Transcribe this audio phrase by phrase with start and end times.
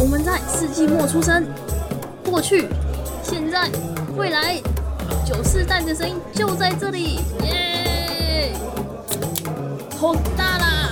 [0.00, 1.44] 我们在世纪末出生，
[2.24, 2.64] 过去、
[3.22, 3.68] 现在、
[4.16, 4.58] 未来，
[5.26, 8.50] 九世代的声音就在这里，耶！
[9.98, 10.90] 好大啦！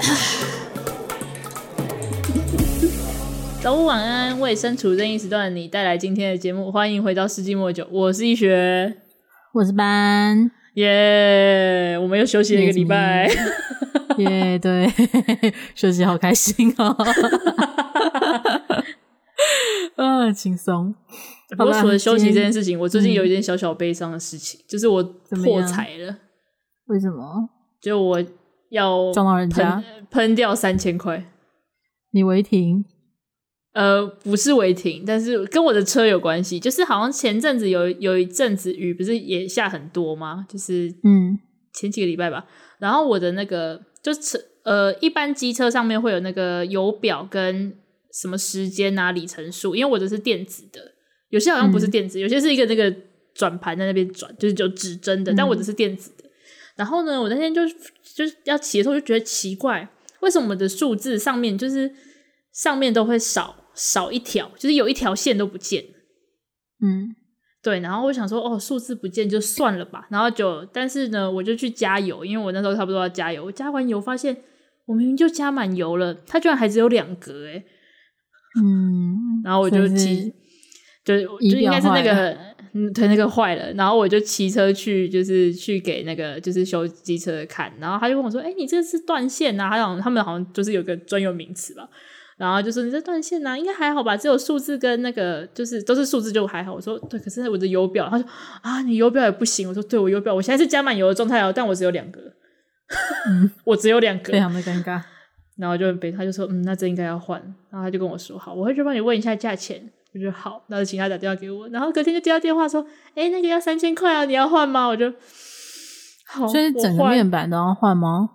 [3.60, 8.94] 早午晚安，为身处任意时段的你带来今天的节目，欢迎回到世纪末九，我是易学，
[9.52, 11.98] 我是班，耶！
[12.00, 13.30] 我们又休息了一个礼拜。
[14.22, 14.92] 耶，yeah, 对，
[15.74, 16.96] 休息好开心哦，
[19.96, 20.94] 啊， 轻松。
[21.56, 26.16] 不过除了休息这件事情，我最近有一件小小悲伤的事情，嗯、就是我破财了。
[26.86, 27.48] 为什么？
[27.80, 28.24] 就我
[28.70, 31.30] 要撞到人家，喷掉三千块。
[32.12, 32.84] 你违停？
[33.74, 36.58] 呃，不是违停，但是跟我的车有关系。
[36.58, 40.46] 就是好像前阵子有有一阵子雨，不是也下很多吗？
[40.48, 41.38] 就是嗯，
[41.74, 42.46] 前几个礼拜吧。
[42.48, 43.80] 嗯、然后我的那个。
[44.06, 47.76] 就是呃，一般机车上面会有那个油表跟
[48.12, 50.80] 什么时间啊、里程数，因为我的是电子的，
[51.30, 52.94] 有些好像不是电子，嗯、有些是一个那个
[53.34, 56.24] 转盘在那边转，就是有指针的，但我的是电子的。
[56.24, 56.30] 嗯、
[56.76, 57.62] 然后呢，我那天就
[58.14, 59.88] 就是要骑的时候就觉得奇怪，
[60.20, 61.92] 为什么我的数字上面就是
[62.52, 65.84] 上面都会少少一条，就是有一条线都不见，
[66.80, 67.15] 嗯。
[67.66, 70.06] 对，然后我想说，哦，数字不见就算了吧。
[70.08, 73.44] 然后就，但是呢，我就去加油，因为我那时候差不多要加油。
[73.44, 74.36] 我加完油，发现
[74.84, 77.64] 我明明就加满油了，它居然还只有两格，诶
[78.62, 80.32] 嗯，然后我就骑，
[81.04, 82.38] 就就应该是那个，
[82.72, 83.72] 嗯，对，那个坏了。
[83.72, 87.72] 然后我就骑车去，就是去给那个就是修机车的看。
[87.80, 89.68] 然后他就跟我说，哎，你这是断线啊？
[89.70, 91.88] 他好像他们好像就是有个专有名词吧。
[92.36, 94.16] 然后就说你这断线呐，应该还好吧？
[94.16, 96.74] 只有数字跟那个就是都是数字就还好。
[96.74, 98.26] 我说对，可是我的油表，他说
[98.62, 99.68] 啊，你油表也不行。
[99.68, 102.20] 我说对，我油表我现在是加满油的状态哦，但我只有两个，
[103.28, 105.00] 嗯， 我只有两个，非常的尴尬。
[105.56, 107.40] 然后就被他就说嗯，那这应该要换。
[107.70, 109.90] 然后他就跟我说好，我会去帮你问一下价钱。
[110.14, 111.68] 我就好，然后请他打电话给我。
[111.68, 112.82] 然后隔天就接到电话说，
[113.14, 114.86] 哎，那个要三千块啊，你要换吗？
[114.86, 115.12] 我就
[116.28, 118.30] 好，所以整个面板都要换吗？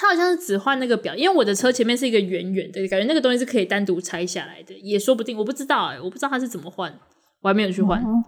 [0.00, 6.90] 他好像是只换那个表，因为我的车前面是一个圆圆的，感觉那个东西是可以单独拆下来的，也说不定，我不知道哎、欸，我不知道他是怎么换，
[7.42, 8.24] 我还没有去换、哦。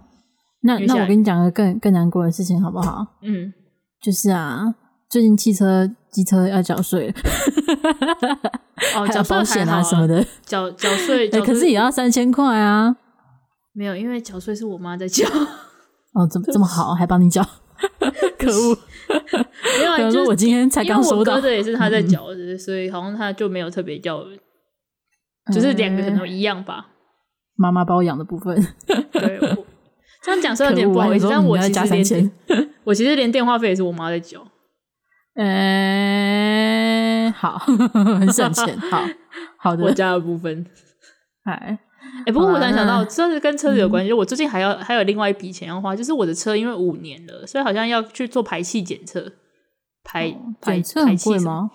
[0.61, 3.03] 那那我跟你讲个更更难过的事情好不好？
[3.23, 3.51] 嗯，
[3.99, 4.75] 就是啊，
[5.09, 7.11] 最近汽车机车要缴税，
[8.95, 12.95] 哦， 缴保险啊什么的，缴 缴税，对，可是也要三千块啊。
[13.73, 15.27] 没有，因为缴税是我妈在缴。
[16.13, 17.43] 哦，这么这么好，还帮你缴。
[18.37, 18.77] 可恶！
[19.79, 24.23] 没有啊，就是我今天才刚收到，的也是他在缴的，嗯、所以好像他就没有特别叫，
[25.53, 26.87] 就是两个可能一样吧。
[27.55, 28.55] 妈妈包养的部分，
[29.11, 29.65] 对，我
[30.21, 32.31] 这样讲是有点不好意思，但我其实连
[32.83, 34.47] 我其实连电话费也是我妈在缴。
[35.35, 37.57] 嗯、欸，好，
[38.19, 39.03] 很省钱，好
[39.57, 40.65] 好的，我家的部分，
[41.45, 41.79] 哎。
[42.19, 44.13] 哎、欸，不过我突然想到，这是跟车子有关系。
[44.13, 49.31] 我最近还要还有另外一笔钱要花，就是我的车因为五年了，所以好像要去做排气检测。
[50.03, 50.83] 排、哦、排检
[51.17, 51.71] 测贵吗？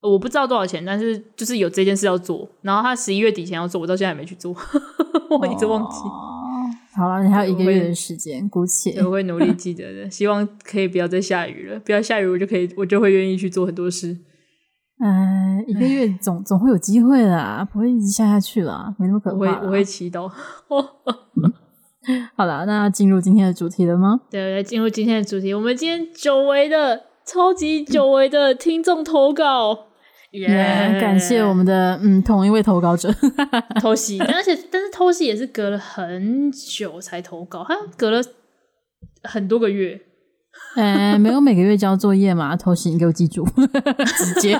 [0.00, 2.48] 我不知道多少钱，但是就是有这件事要做。
[2.62, 4.54] 然后他十一月底前要做，我到现在还没去做，
[5.38, 5.98] 我一直忘记。
[5.98, 10.10] 哦、好了，你还有一个月的时间，姑且我会努力记得的。
[10.10, 14.16] 希望可以不要再下雨了，不要下雨，我就可以，我就会愿意去做很多事。
[15.00, 19.36] 嗯，一个月总总会有机会啦，不会一直下下去了，没那么可怕。
[19.36, 20.28] 我会我会祈祷。
[22.36, 24.20] 好了，那进入今天的主题了吗？
[24.30, 25.52] 对，来进入今天的主题。
[25.54, 29.86] 我们今天久违的、超级久违的 听众投稿，
[30.32, 30.48] 耶、
[31.00, 33.12] 感谢我们的嗯同一位投稿者
[33.80, 38.20] 偷袭，但而且但是偷袭也是隔了很久才投稿，他隔了
[39.22, 40.00] 很多个月。
[40.74, 42.56] 哎、欸，没有每个月交作业嘛？
[42.56, 43.46] 偷袭，你给我记住，
[44.16, 44.58] 直接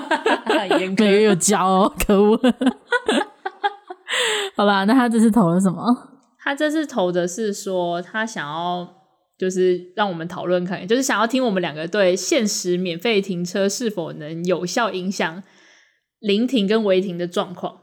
[0.68, 2.38] 每个月有交哦，可恶！
[4.54, 5.82] 好吧，那他这次投了什么？
[6.38, 8.86] 他这次投的是说，他想要
[9.38, 15.42] 就是让我们讨论看，就是想要听我们两个对限时免费停车是否能有效影响
[16.20, 17.78] 临停跟违停的状况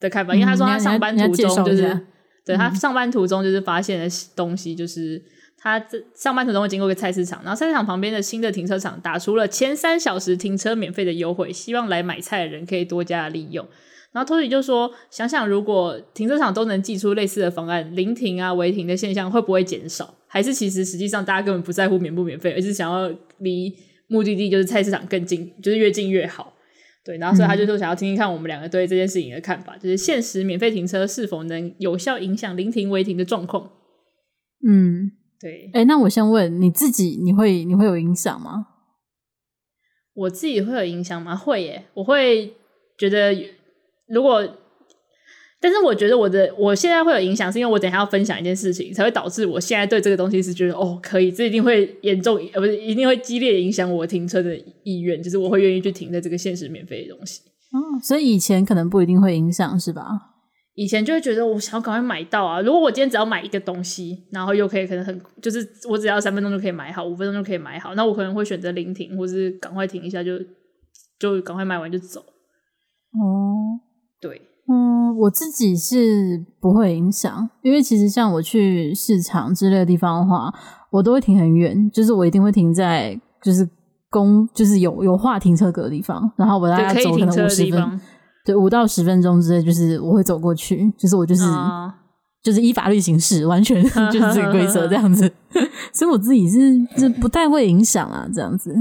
[0.00, 0.34] 的看法。
[0.34, 2.06] 因为他说他上班途中就是，嗯、
[2.46, 5.22] 对他上班途中就是发现的东西就是。
[5.62, 13.66] 他这上班途中会经过一个菜市场，然后菜市场旁边的新的停车场打出了前三小时停车免费的优惠，希望来买菜的人可以多加利用。
[14.12, 20.14] 然后托尼就说：“想想如果停车场都能寄出类似的方案，临停啊、违停的现象会不会减少？
[20.26, 23.08] 还是其实实际上大家根本不在乎免不免费，而是想要
[23.38, 23.72] 离
[24.08, 26.54] 目的地就是菜市场更近，就是越近越好。”
[27.04, 33.70] 对，然后所以他就说想要听听看我们两个对这件事情的看法，嗯、就是限时免费停车是否能有效影响临停违停的状况。
[34.66, 35.12] 嗯。
[35.40, 38.66] 对，哎，那我先问你自己，你会你会有影响吗？
[40.12, 41.34] 我自己会有影响吗？
[41.34, 42.52] 会耶，我会
[42.98, 43.32] 觉得
[44.06, 44.46] 如果，
[45.58, 57.40] 但是我觉得我的我现在会有影响，是因为我等一下要分享一件事情，才会导致我现在对这个东西是觉得哦可以，这一定会严重呃不是一定会激烈影响我停车的意愿，就是我会愿意去停在这个限时免费的东西。
[57.72, 60.04] 嗯，所以以前可能不一定会影响，是吧？
[60.74, 62.60] 以前就会觉得我想要赶快买到啊！
[62.60, 70.38] 如果我今天只要买一个东西，然后又可以可能很就是我只要三分钟就可以买好，五分钟就可以买好，那我可能会选择临停，或是赶快停一下就
[71.18, 72.20] 就赶快买完就走。
[72.20, 73.80] 哦，
[74.20, 80.50] 对，嗯，我自己是不会影响，因为其实像我去市场之类的地方的话，
[80.90, 83.68] 我都会停很远，就是我一定会停在就是
[84.08, 88.00] 公就是有有划停车格的地方，然后我大概走可能五十分。
[88.44, 91.90] 对，五到十分钟之内，就是我会走过去，就是我就是、uh.
[92.42, 95.30] 就是依法律行事，完全 就是这个规则这样子。
[95.92, 98.74] 所以我自己是是不太会影响啊，这样子。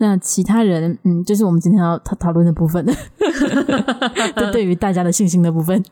[0.00, 2.86] 那其他人，嗯，就是我们今天要讨讨论的部分，
[4.36, 5.82] 就对于大家的信心的部分。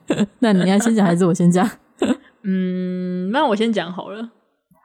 [0.41, 1.69] 那你要先讲还是我先讲？
[2.45, 4.31] 嗯，那我先讲好了。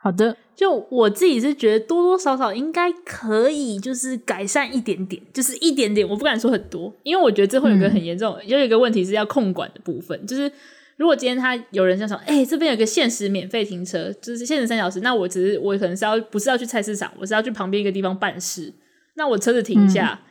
[0.03, 10.51] 好的，就我自己是觉得多多少少应该可以，就是改善一点点，就是一点点，我不敢说很多，因为我觉得这会有一个很严重，嗯、有一个问题是要控管的部分，就是
[10.97, 18.73] 如果今天他有人想说，哎、欸，这边有个限时免费停车，就是限时三小时，那我只是我可能是要不是要去菜市场，我是要去旁边一个地方办事，
[19.15, 20.25] 那我车子停一下，嗯、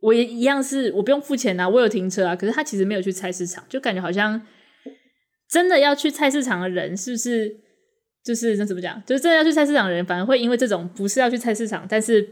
[0.00, 4.40] 我也一样是我不用付钱啊，我有停车啊，可是他其实没有去菜市场，就感觉好像
[5.50, 7.58] 真的要去菜市场的人是不是？
[8.24, 9.02] 就是那怎么讲？
[9.04, 12.26] 就是真的要去菜市场的人，反而会因为这种不是要去菜市场，但是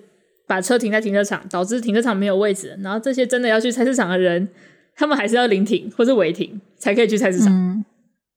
[0.46, 2.78] 把车停在停车场，导致停车场没有位置。
[2.82, 4.48] 然后这些真的要去菜市场的人，
[4.94, 7.48] 他们还是要临停或是违停才可以去菜市场。
[7.52, 7.84] 嗯、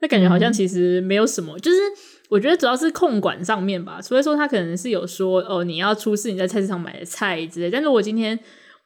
[0.01, 1.57] 那感觉好像其实没有什么。
[1.57, 1.77] 嗯、就是
[2.29, 4.01] 我觉得主要是控管上面吧。
[4.01, 7.69] 所以说他可能是有说哦，你要出示你在菜市场买的菜之类。
[7.69, 8.39] 但是我今天。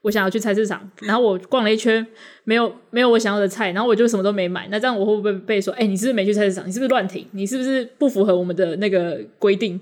[0.03, 2.05] 我想要去菜市场，然后我逛了一圈，
[2.43, 4.67] 没有没有我想要的菜，然后我就什么都没买。
[4.69, 6.67] 那这样我会不会被说，哎、你是不是没去菜市场？
[6.67, 7.27] 你是不是乱停？
[7.31, 9.79] 你是不是不符合我们的那个规定？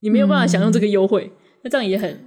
[0.00, 1.30] 你没有办法享用这个优惠。
[1.62, 2.18] 那这样也很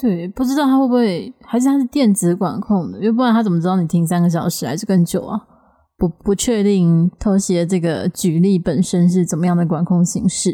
[0.00, 5.38] 对，不知道他会不会还是他是电子管控的，因为不然他怎么知道你停三个小时还是更久啊？
[5.98, 10.50] 不不确定偷袭这个举例本身是怎么样的管控形式。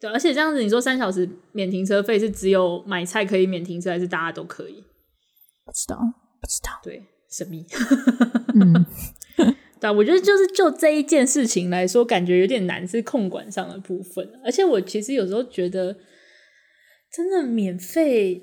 [0.00, 4.84] 对，而且这样子，你说三小时免停车费是只有买菜可以免停车，还是大家都可以？
[5.64, 5.98] 不知道，
[6.40, 6.80] 不知道。
[6.82, 7.66] 对，神秘。
[8.54, 8.86] 嗯，
[9.80, 14.26] 对，我觉得就是就这一件事情来说，感觉有点难，是控管上的部分。
[14.44, 15.96] 而且我其实有时候觉得，
[17.12, 18.40] 真的免费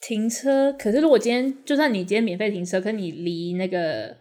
[0.00, 4.16] 停车，可是如果今天就算你今天免费停车，可你离那个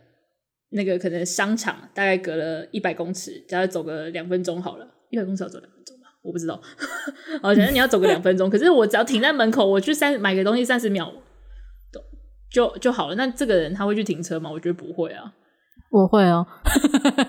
[0.70, 5.71] 那个可能商场大概隔了一百公尺，只要走个两分钟好了，一百公尺要走两分钟。
[6.24, 6.60] 我不知道，
[7.42, 11.12] 我觉得你要走个两分钟，可是我只要停在门口，我去三买个东西三十秒，
[12.52, 13.16] 就就好了。
[13.16, 14.50] 那这个人他会去停车吗？
[14.52, 15.34] 我觉得不会啊。
[15.90, 16.46] 我会哦，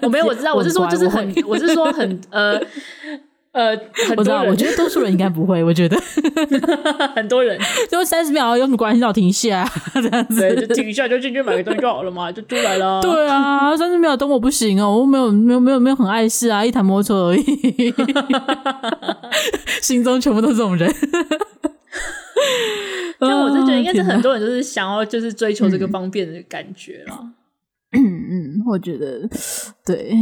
[0.03, 2.61] 我没有，我知道，我是说就是很，我是说很呃。
[3.53, 3.79] 呃，
[4.17, 5.63] 我知道，我觉得多数人应该不会。
[5.65, 5.97] 我觉得
[7.15, 7.59] 很多人
[7.91, 9.01] 就三十秒有什么关系？
[9.01, 13.03] 要停一下这样子，就停一下就进去买个东西就好了嘛， 就出来了。
[13.03, 17.95] 对啊，三十秒等我不行哦，我没有没有没有没有很碍事啊，一台摩托车而已。
[19.83, 20.91] 心中全部都是这种人。
[23.21, 27.19] 就我是觉得，应该是很多人就是想要就是追求这个方便的感觉啦。
[27.21, 27.33] 嗯
[27.93, 29.29] 嗯 嗯，我觉得
[29.85, 30.15] 对，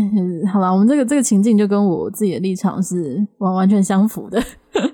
[0.53, 4.43] 好了，我们这个这个情境就跟我自己的立场是完完全相符的，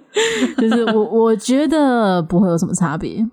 [0.58, 3.26] 就是我我觉得不会有什么差别，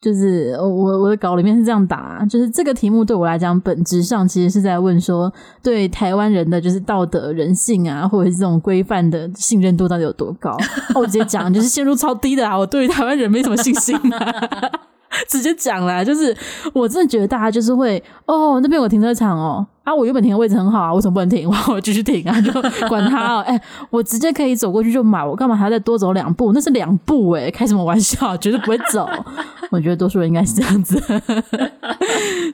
[0.00, 5.32] 就是我我的稿里面是这样打，就是这个题目对我来讲，本质上其实是在问说，
[5.64, 10.56] 对台湾人的就是道德人性啊，或者是这种规范的信任度到底有多高？
[10.94, 14.70] 我直接讲，就是陷入超低的啊，我对于台湾人没什么信心啊。
[15.28, 16.36] 直接讲啦，就是
[16.72, 21.48] 我真的觉得大家就是会哦，那边有停车场哦，啊，我原本停的位置很好啊，为什么不能停？
[21.68, 22.52] 我继续停啊，就
[22.88, 26.52] 管他哦， 哎、欸，我直接可以走过去就买，我干嘛还要再多走两步？
[26.52, 28.36] 那是两步哎、欸，开什么玩笑？
[28.36, 29.08] 绝对不会走。
[29.70, 31.00] 我觉得多数人应该是这样子，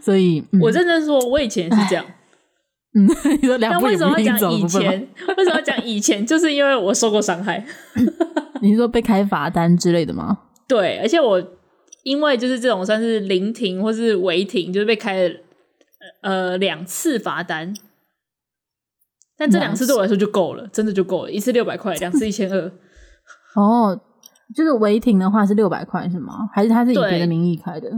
[0.01, 2.05] 所以、嗯、我认真说，我以前也是这样。
[2.95, 3.09] 嗯，
[3.41, 5.09] 你说两步也不一定走，为什么要讲以前？
[5.37, 6.27] 为什么要讲以前？
[6.27, 7.65] 就是因为我受过伤害。
[8.61, 10.39] 你是说被开罚单之类的吗？
[10.69, 11.43] 对，而且我。
[12.03, 15.35] 因为就是这种算是临停或是违停，就是被开了
[16.23, 17.75] 呃两次罚单，
[19.37, 22.73] 但这两次对我来说就够了，真的就够了，一次六百块，两次一千二。
[23.55, 24.01] 哦，
[24.55, 26.49] 就是违停的话是六百块是吗？
[26.53, 27.91] 还是他是以别的名义开的？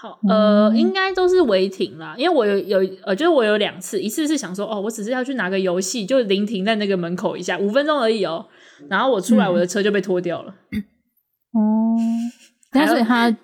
[0.00, 8.46] 好，呃，应该都是违停啦，因为我有有呃，就是我有两次，一次是想说哦，我只是要去拿个游戏，就临停在那个门口一下，五分钟而已哦，
[8.88, 10.50] 然后我出来，我的车就被拖掉了。
[11.50, 11.98] 哦、嗯。
[11.98, 12.30] 嗯
[12.72, 13.34] 所以他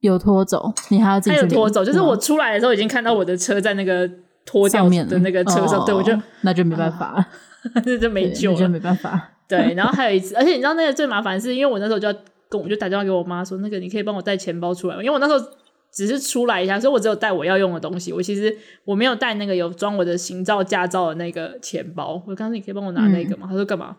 [0.00, 4.08] 有拖走，你还要自己去他有拖走，就是我出来的时候已经看到我的车在那个
[4.44, 7.26] 拖掉的那个车上，哦、对我就那就没办法了，
[7.84, 9.30] 这、啊、就没救了，就没办法。
[9.48, 12.14] 对，然后还有一次，而且你知道那个最麻烦的是，因为我那时候就要
[12.48, 15.02] 跟我就打电话给我妈说，那个你可以帮我带钱包出来吗？
[15.02, 15.46] 因为我那时候
[15.92, 22.14] 只是出来一下，所以我只有带我要用的东西，我其实我没有带那个有装我的行照驾照的那个钱包。
[22.26, 23.46] 我刚刚说你可以帮我拿那个吗？
[23.46, 23.94] 嗯、他说干嘛？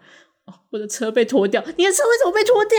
[0.45, 2.77] 哦，我的车被拖掉，你的车为什么被拖掉？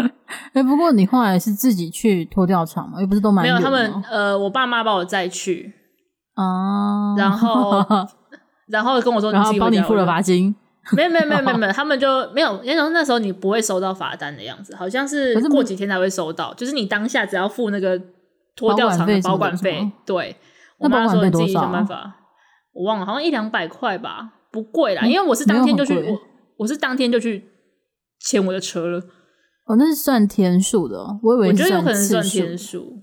[0.52, 3.00] 哎、欸，不过你后来是自己去拖吊场吗？
[3.00, 3.42] 又不是都蛮。
[3.44, 5.72] 没有，他们呃，我爸妈把我载去
[6.34, 7.84] 啊，然后
[8.68, 10.54] 然后跟我说，然后帮你付了罚金。
[10.92, 18.00] 没有没有没有没有 没有，他们就没有，因为那时候你不会收到罚单的样子，好像是过几天才会收到，是就是你当下只要付那个
[18.54, 19.90] 拖吊场的保管费。
[20.04, 20.36] 对，
[20.78, 22.14] 我妈说你自己想办法，
[22.72, 26.20] 我忘了，好像一两百块吧，不贵啦，因为我是当天就去，我
[26.58, 27.44] 我是当天就去
[28.20, 29.02] 牵我的车了。
[29.66, 33.02] 哦，那是算天数的，我以为我觉得有可能算天数。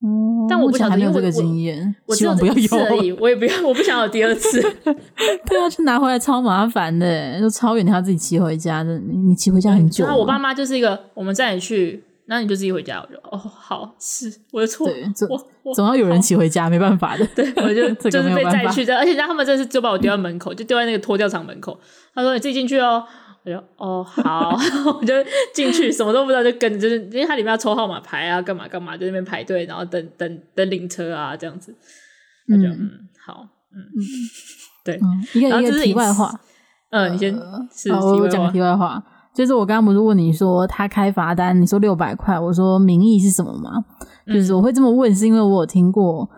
[0.00, 3.10] 嗯，但我不想有这个经验，我希望不要有而已。
[3.12, 4.60] 我也不要，我不想有第二次。
[5.44, 8.96] 对啊，去拿回来超麻烦的，就超远，你要自己骑回家的。
[8.98, 10.04] 你你骑回家很久。
[10.04, 13.00] 然后我爸妈就是一个，我们载你去，那你就自己回家。
[13.00, 14.86] 我就哦，好，是我的错。
[14.86, 15.28] 对，总
[15.74, 17.26] 总要有人骑回家，没办法的。
[17.34, 21.76] 对，我就 就是被载去的，而且他们真是就把我丢在门口，就丢在那个拖吊场门口。
[22.14, 23.04] 他说：“你自己进去哦。”
[23.48, 24.56] 我就哦好，
[25.00, 25.14] 我就
[25.54, 31.74] 进去，什么都不知道，就跟就是因为它里面要抽号码牌啊，干嘛干嘛，就那边排队，然后等等等领车啊，这样子。
[32.46, 32.90] 他就嗯
[33.26, 34.00] 好，嗯嗯，
[34.84, 36.32] 对，嗯、一个一个题外话，
[36.90, 37.32] 嗯，你先
[37.74, 39.02] 是我讲个题外话，
[39.34, 43.70] 就是我刚刚不是问你说他开罚单，你说六百块，我说名义是什么吗？
[44.26, 46.28] 就是我会这么问，是因为我有听过。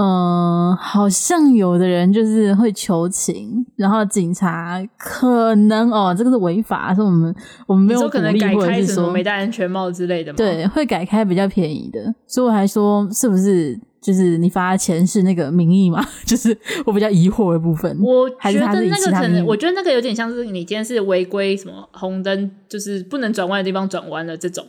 [0.00, 7.34] 嗯，好像有的人就是会求情，然后警察可能哦，这个是违法，是我们
[7.66, 10.36] 我们没有可能改开什么没戴安全帽之类的吗？
[10.38, 16.02] 对，会改开比较便宜的，所以我还说是不是就是你发钱是那个名义嘛？
[16.24, 17.94] 就是我比较疑惑的部分。
[18.00, 24.66] 我觉得那个可能，我觉得那个有点像是你今天是违规什么红灯，就是不能转弯的地方转弯了这种。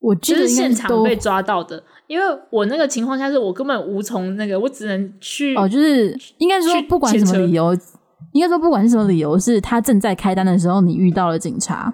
[0.00, 1.80] 我就是现场被抓到的，
[2.12, 7.74] 因为我那个情况下是我根本无从那个，我只能去哦，就是应该说不管什么理由，
[8.32, 11.90] 应该说不管是什么理由，是他正在开单的时候，你遇到了警察，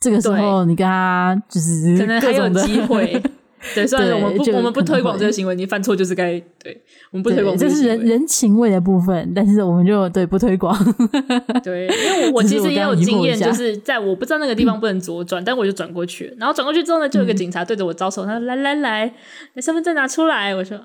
[0.00, 3.22] 这个时候你跟他就是可能还有机会。
[3.74, 10.76] 对，虽然我们不我们不推广这个行为，你犯错就是该对，我们不推广这个行为，这是人人情味的部分，但是我们就对不推广。
[11.62, 19.14] 对，因为我我其实也有经验，就是在我不知道那个地方不能左转，但我就转过去，然后转过去之后呢，就有个警察对着我招手，他说：“来来来，
[19.54, 20.80] 你身份证拿出来。”我说：“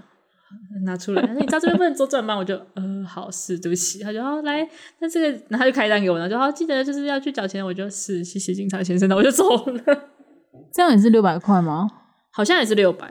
[0.85, 4.67] 拿出来。”他说：“你知道这边不能左转吗？”我就：“呃，好，是，对不起。”他就：“哦，来，
[4.99, 9.81] 那这个，然后他就开单给我，然后就好，记得就是要去缴钱。”我就：“是，谢谢警察先生。”那我就走了。
[10.71, 11.87] 这样也是六百块吗？
[12.37, 13.07] 好像也是六百，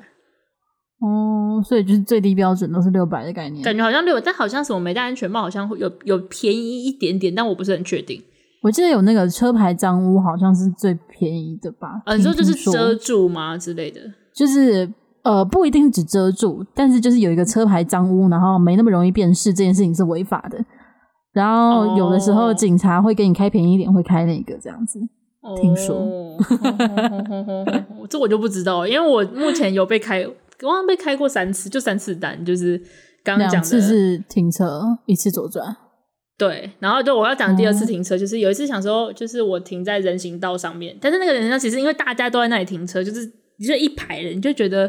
[1.01, 8.23] 哦，所以就是最低标准都是六百的概念，感觉好像六百，但好像什么没戴安全帽，好像会有有便宜一点点，但我不是很确定。
[8.63, 12.01] 我记得有那个车牌脏污，好像是最便宜的吧？
[12.05, 14.01] 啊，你说就是遮住吗之类的？
[14.33, 14.89] 就是
[15.25, 20.65] 呃，不一定只遮住，但是就是有一个车牌脏污，然后没那么容易辨识，这件事情是违法的。
[21.33, 25.01] 然后有的时候警察会给你开便宜一点，会开那个这样子。
[25.55, 26.37] 听说，
[28.09, 32.77] 这我就不知道，因为我目前有被开，我好像被开过三次，就三次单，就是
[33.23, 35.77] 刚刚讲的，两次是停车，一次左转。
[36.39, 43.25] 对，然后就我要讲第二次停车，就是有一次想说，就是我停在人行道上面，但是那个人行道其实因为大家都在那里停车，就是
[43.59, 44.87] 你就一排人，就觉得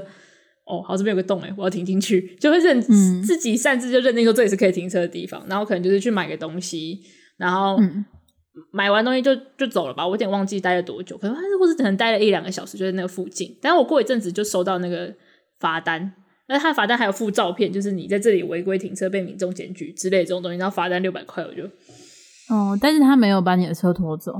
[0.65, 6.99] 哦，好这边有个洞，我要停进去，就会认、自己擅自就认定说这里是可以停车的地方，然后可能就是去买个东西，
[7.37, 7.77] 然后。
[8.57, 13.55] 嗯买完东西就就走了吧，我有点忘记待了多久，可能或是可能待了一两个小时，就在那个附近。
[13.61, 15.13] 但是我过一阵子就收到那个
[15.59, 16.11] 罚单，
[16.47, 21.63] 那他的罚单还有附照片，就是你在这里违规停车被民众检举之类的这种东西，然后罚单六百块，我就
[22.49, 24.33] 哦，但是他没有把你的车拖走，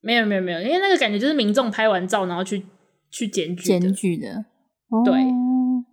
[0.00, 2.62] 没有没有没有，因为那个感觉就是民众拍完照然后去
[3.10, 4.44] 去检举检举的，
[5.04, 5.32] 对、哦、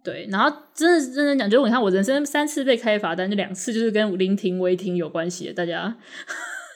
[0.04, 5.96] 对，然后真的认真讲，就是你看我人生三次被开罚单，就两次就是跟临停违停有关系的，大家。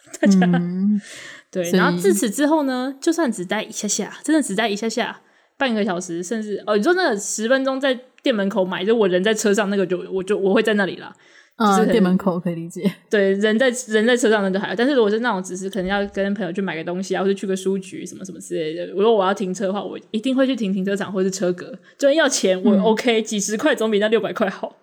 [0.20, 1.00] 大家、嗯、
[1.52, 5.22] 对，然后自此之后呢，就算只待一下下，真的只待一下下，
[5.58, 11.14] 半个小时，甚至哦，你说那个十分钟在店门口买，就我人在车上，那个就我就我会在那里啦。
[11.56, 12.84] 啊、就是店门口可以理解。
[13.10, 24.76] 对，人在人在车上那就还好，但是如果是那种只是可能要跟朋友去买个东西啊，或者去个书局什么什么之类的，如果我要停车的话，我一定会去停停车场或是车格，就要钱我 OK，、嗯、几十块总比那六百块好。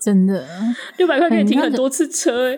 [0.00, 0.46] 真的，
[0.98, 2.56] 六百块可以停很多次车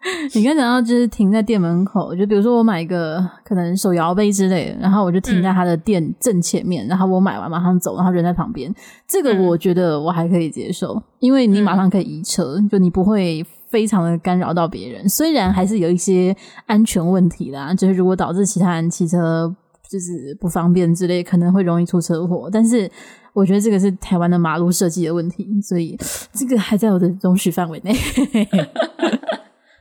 [0.32, 8.72] 你刚讲到就是停在店门口，就比如说我买一个可能手摇杯之类的，然后我就停在他的店正前面，嗯、然后我买完马上走，然后人在旁边，
[9.08, 15.08] 这个我觉得我还可以接受，因为你马上可以移车，嗯、就你不会非常的干扰到别人。
[15.08, 16.34] 虽然还是有一些
[16.66, 19.52] 安全问题啦，就是如果导致其他人骑车
[19.90, 22.88] 就是不方便之类，可能会容易出车祸，但是
[23.32, 25.98] 我觉得这个是台湾的马路设计的问题，所以
[26.32, 27.92] 这个还在我的容许范围内。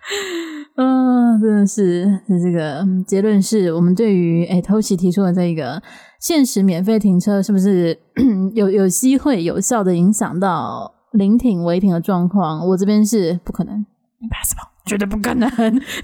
[0.77, 5.81] 嗯，真的是，是这个结论是我们对于诶 Toshi 提出的这个
[6.19, 7.97] 限时免费停车，是不是
[8.53, 12.65] 有有机会有效的影响到临停违停的状况？
[12.67, 13.85] 我这边是不可能
[14.21, 15.49] ，impossible， 绝对不可能。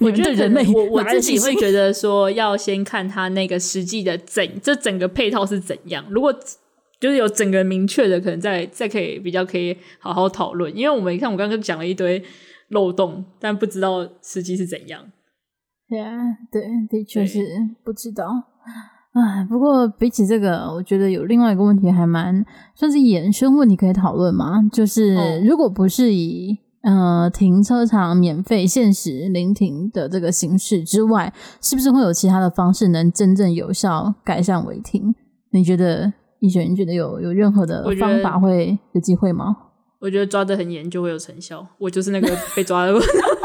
[0.01, 6.03] 我觉得人类，我我自己会觉得说，要先看他那个实际的整这整个配套是怎样。
[6.09, 6.33] 如果
[6.99, 10.75] 就是有整个明确的，可能再再可以比较可以好好讨论。
[10.75, 12.21] 因为我们看，我刚刚讲了一堆。
[12.73, 15.01] 漏洞，但不知道实际是怎样。
[15.87, 16.11] 对啊，
[16.51, 17.39] 对，的确是
[17.83, 18.25] 不知道。
[19.13, 24.61] 唉，不过比起这个，我觉得有另外一个问题还蛮算是衍生问题可以讨论嘛。
[24.71, 35.15] 就是如果不是以呃停车场免费限时临停的这个形式之外，是不是会有其他的方式能真正有效改善违停？
[35.51, 36.13] 你觉得？
[36.39, 39.55] 你觉得有有任何的方法会有机会吗？
[40.03, 41.65] 我觉得抓得很严就会有成效。
[41.77, 42.93] 我就是那个被抓的，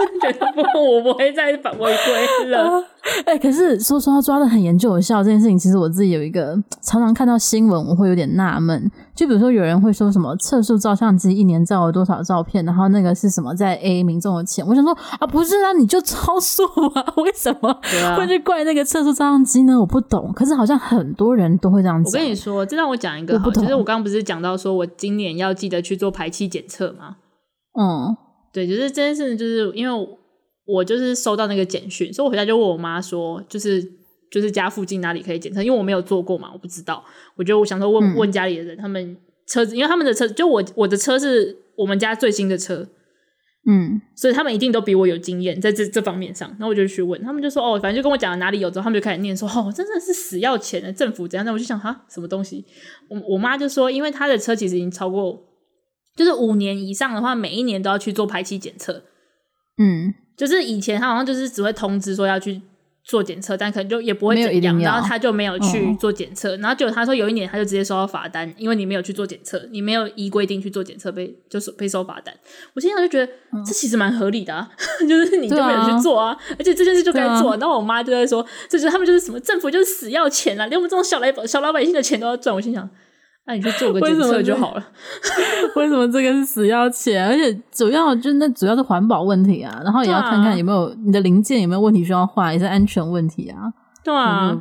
[0.20, 2.84] 觉得不，我不会再反违规了。
[3.24, 8.90] 哎、欸，可是说说他抓的很严就有效这件事情，其实我自己有一个常常看到新闻，我会有点纳闷。
[9.14, 14.64] 就比如说有人会说什么测速照相机一年照了多少照片，然后那个是什么在 A 民众的钱？
[14.66, 16.62] 我想说啊，不是啊，你就超速
[16.94, 17.80] 啊，为什么
[18.16, 19.80] 会去怪那个测速照相机呢？
[19.80, 20.32] 我不懂。
[20.34, 22.12] 可是好像很多人都会这样讲。
[22.12, 27.16] 我跟你说，这让我讲一个好，其实我刚刚不是讲到说我今年要记得去做排气检测吗？
[27.80, 28.16] 嗯，
[28.66, 30.08] 对，就是这件事情，就是因为。
[30.70, 33.82] 我就是收到那个简讯，所以我回家就问我妈说，就是
[34.30, 37.02] 就是家附近哪里可以检测，因为我没有做过嘛，我不知道。
[37.36, 42.86] 我就我想说问、嗯、问家里的人，他们车子，因为他们的车就我我的车是我们家最新的车，
[43.66, 46.54] 嗯，所以他们一定都比我有经验在这这方面上。
[46.60, 51.46] 那我就去问，他们就说哦，反正就跟我讲了哪里有之后，他们就开始念说哦，真的是死要钱的政府怎样？
[51.46, 52.62] 那我就想哈，什么东西？
[53.08, 55.47] 我我妈就说，因为她的车其实已经超过，
[56.18, 59.04] 就是五年以上的话，每一年都要去做排气检测，
[59.78, 60.12] 嗯。
[60.36, 62.62] 就是以前他好像就是只会通知说要去
[63.02, 72.32] 做检测，但可能就也不会怎样，然后他就没有去做检测，哦、然后结果他说有一年他就直接收到罚单，因为你没有去做检测，你没有依规定去做检测，被就是被收罚单。
[72.74, 73.32] 我现在就觉得
[73.66, 77.50] 这其实蛮合理的啊，嗯、 就是你就没有去做啊，啊而且这件事就该做。
[77.50, 82.54] 啊、然后我妈就在说，这就是他们就是什么政府就是死要钱啊，连我们这种小来小老百姓的钱都要赚。
[82.54, 82.88] 我心想。
[83.48, 84.86] 那你去做个检测就好了。
[85.74, 87.26] 为什么这个是死要钱？
[87.26, 93.72] 而且主要就那主要是环保问题啊，然后也要看看有没有你的零件有没有问题需要换，也是安全问题啊。
[94.04, 94.54] 对啊，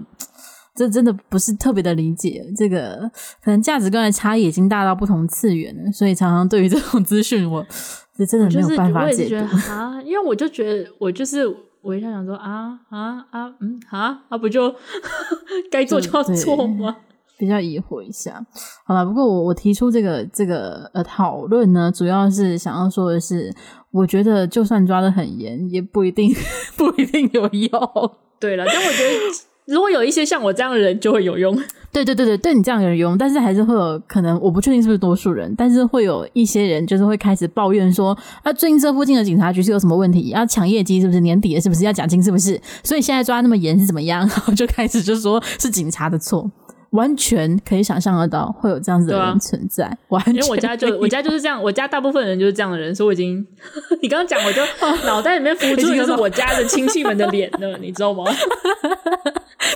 [0.74, 2.46] 这真的不是特别的理解。
[2.56, 3.12] 这个
[3.44, 7.66] 可能价值观的差异已经大到不同次元了，所以常常对于这种资讯，我
[8.18, 10.02] 这真的没有办法解读啊。
[10.06, 11.46] 因为我就觉得我就是
[11.82, 14.74] 我一下想说啊啊啊嗯啊啊不就
[15.70, 16.96] 该做就要做吗？
[17.38, 18.44] 比较疑惑一下，
[18.86, 23.54] 好了，不过我我提出这个这个呃讨论呢，主要是想要说的是，
[23.92, 26.34] 我觉得就算抓得很严，也不一定
[26.76, 28.12] 不一定有用。
[28.40, 29.10] 对了，但我觉得
[29.66, 31.56] 如果有一些像我这样的人，就会有用。
[31.92, 40.30] 对对对对，对你这样有用，但是还是会有可能，我不确定是不是多数人，但是会有一些人就是会开始抱怨说，啊，最近这附近的警察局是有什么问题？
[40.30, 41.20] 要抢业绩是不是？
[41.20, 41.84] 年底了是不是？
[41.84, 42.60] 要奖金是不是？
[42.84, 44.22] 所以现在抓那么严是怎么样？
[44.28, 46.50] 然后就开始就说是警察的错。
[46.92, 53.46] 完全可以想象得到会有这样子的人存在，啊、完全因为我家就我家就是这样，我家大部分人就是这样的人，所以我已经
[54.02, 54.62] 你刚刚讲，我就
[55.06, 58.24] 脑袋里面浮出就是 我家的亲戚们的脸了，你知道吗？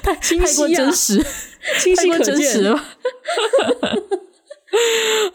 [0.03, 1.23] 太清晰了，真实，
[1.79, 2.71] 清晰可见。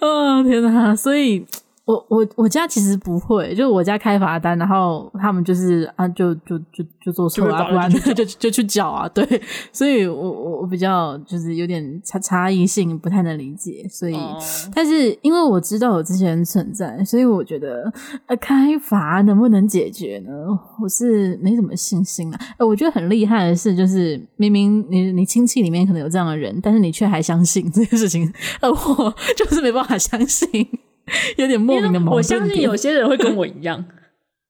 [0.00, 0.96] 哦天哪！
[0.96, 1.44] 所以。
[1.86, 9.24] 我我我家其实不会，就是我家开罚单，然后他们就是啊，就就就就做错啊，不然就就就去缴啊，对，
[9.72, 14.36] 所以我我我比较就是有点差差异性，不太能理解，所以，哦、
[14.74, 17.92] 但是因为我知道有这些人存在，所以我觉得
[18.26, 20.32] 呃开罚能不能解决呢？
[20.82, 22.40] 我是没什么信心啊。
[22.58, 28.28] 呃，我觉得很厉害的是，就是明明你你亲戚里面可能有这样的人，但是你却还相信这件事情，
[28.60, 30.68] 呃，我就是没办法相信。
[31.36, 32.16] 有点莫名的矛盾。
[32.16, 33.84] 我相信有些人会跟我一样，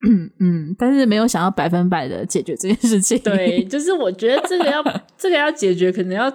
[0.08, 3.18] 嗯 嗯，但是没有想要百分百的解决这件事情。
[3.20, 4.82] 对， 就是我觉得这个要
[5.16, 6.32] 这个要解决，可能要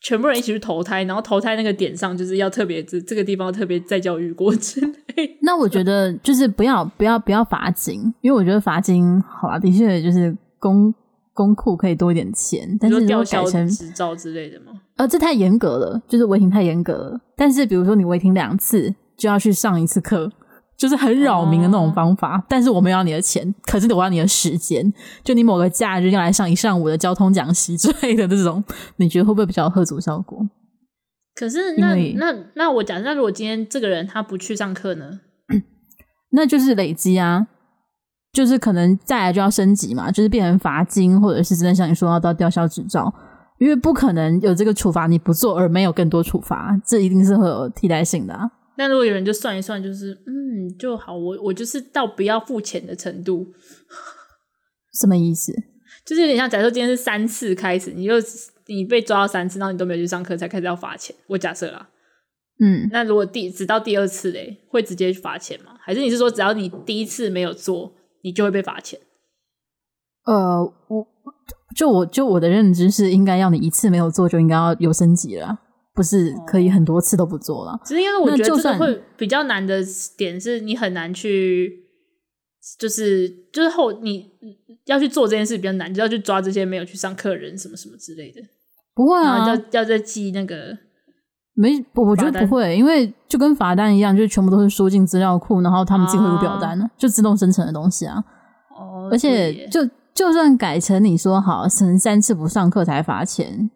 [0.00, 10.92] 全部人一起去投胎，然后投胎那个点上就是要特别这这个地方特别再教育过之类那我觉得就是不要不要不要罚金，因为我觉得罚金好啊，的确就是公
[11.32, 14.72] 公库可以多一点钱，但是如果改成执照之类的吗？
[14.96, 17.20] 呃，这太严格了，就是违停太严格了。
[17.36, 20.30] 但是比如说你违停两次就要去上一次课，
[20.76, 22.38] 就是很扰民的那种方法。
[22.38, 24.90] 哦、但是我没有要你的钱，可是我要你的时间，
[25.24, 28.62] 就你某个假日要来上一上午的交通讲习之类的这种，
[28.96, 30.38] 你觉得会不会比较有吓阻效果？
[31.34, 35.20] 可是那那那我讲，那如果今天这个人他不去上课呢？
[36.32, 37.46] 那就是累积啊，
[38.32, 43.12] 就是可能再来就要升级嘛，就是变成罚金，或者是真的像你说要到吊销执照。
[43.58, 48.48] 因为不可能有这个处罚你不做而没有更多处罚，这一定是会有替代性的啊。
[48.78, 53.46] 那如果有人就算一算，就是嗯就好，我我就是到不要付钱的程度，
[54.94, 55.52] 什么意思？
[56.06, 58.14] 就是有点像，假设今天是三次开始，你就
[58.66, 61.14] 你被抓到三次，然后你都没有去上课，才开始要罚钱。
[61.26, 61.90] 我假设啦，
[62.60, 65.72] 嗯，那如果第只到第二次嘞，会直接罚钱吗？
[65.80, 68.98] 还是你是说只要你第一次没有做，你就会被罚钱？
[70.24, 71.06] 呃，我。
[71.76, 75.60] 就我就我的认知是，应该要你一次没有做就应该要有升级了，
[75.98, 77.76] 不是可以很多次都不做了。
[77.84, 79.82] 只是因为我觉得这个会比较难的
[80.16, 81.72] 点是，你很难去，
[82.78, 84.30] 就是就是后你
[84.86, 88.40] 要去做这件事比较难，就要去抓这些没有去上课人什么什么之类的。
[88.94, 90.78] 不会啊，要要再记那个
[91.54, 98.22] 没，我我觉得不会，因为就跟罚单一样，就是全部都是输进资料库，然后他们自己会有表单，啊、就自动生成的东西啊。
[98.70, 99.80] 哦，而且就。
[100.14, 103.70] 就算改成你说好，可能三次不上课才罚钱，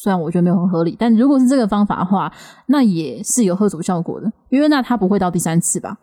[0.00, 2.32] 虽然我觉得没有很合理，但如果是这个方法的话，
[2.66, 5.96] 那也是有吓阻效果的，因为那他不会到第三次吧？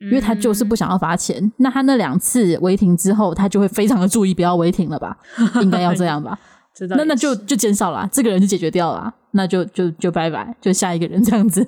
[0.00, 5.16] 因为他就是不想要罚钱，嗯、那他那两次违停之后，他就会非常的注意不要违停了吧？
[5.60, 6.38] 应该要这样吧？
[6.96, 11.64] 那那就就减少了，这个人就解决掉了，那就就就拜拜，就下一个人这样子。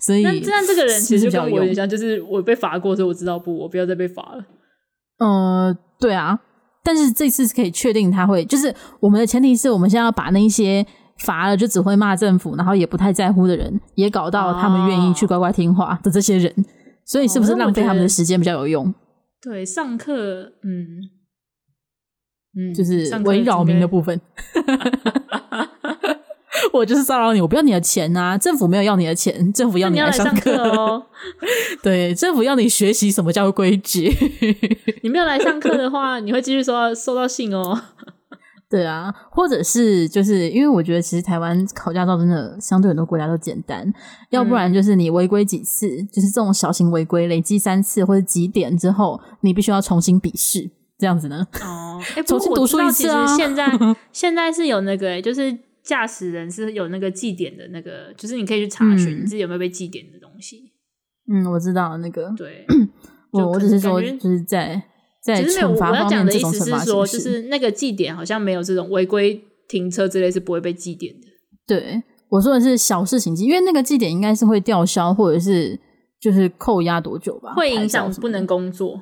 [0.00, 4.44] 所以，那这样这个人其实就跟我有点像，就是我被罚过，所以我知道不，我不要再被罚了。
[5.18, 6.40] 嗯、呃，对啊。
[6.82, 10.86] 但是这次是可以确定他会，就是我们的前提是我们现在要把那些
[11.18, 16.52] 罚了就只会骂政府，然后也不太在乎的人，也搞到他们愿意去乖乖听话的这些人，
[17.04, 18.94] 所以是不是浪费他们的时间比较有用？
[19.40, 21.00] 对，上课，嗯
[22.58, 24.20] 嗯，就是围扰民的部分。
[26.72, 28.36] 我就是骚扰你，我不要你的钱啊！
[28.36, 31.06] 政府没有要你的钱，政府要你来上课哦。
[31.82, 34.12] 对，政府要你学习什么叫规矩。
[35.02, 37.80] 你没有来上课的话，你会继续收到收到信哦。
[38.68, 43.92] 对啊，或者是就是因为我觉得其实台湾考驾照真的相对很多国家都简单，
[44.30, 51.46] 要不然就是你违规几次，就是这种小型违规累积三次或者几点之后，你必须要重新笔试，这样子呢？
[51.62, 53.26] 哦，欸、 重新读书一次啊！
[53.36, 53.66] 现在
[54.12, 55.58] 现在是有那个、欸，就是。
[55.86, 60.72] 驾驶人是有那个记点的那个，就是你可以去查询你自己有没有被记点的东西。
[61.30, 62.28] 嗯，我知道那个。
[62.36, 62.66] 对，
[63.30, 64.82] 我我只是说，就是在
[65.26, 71.26] 在惩罚方面，这种惩罚说，就是那个记点好像没有这种违规停车之类是不会被记点的。
[71.66, 75.78] 对，我说的是小事情记，因为那个记点应该是会吊销或者是
[76.20, 77.52] 就是扣押多久吧？
[77.54, 79.00] 会影响不能工作，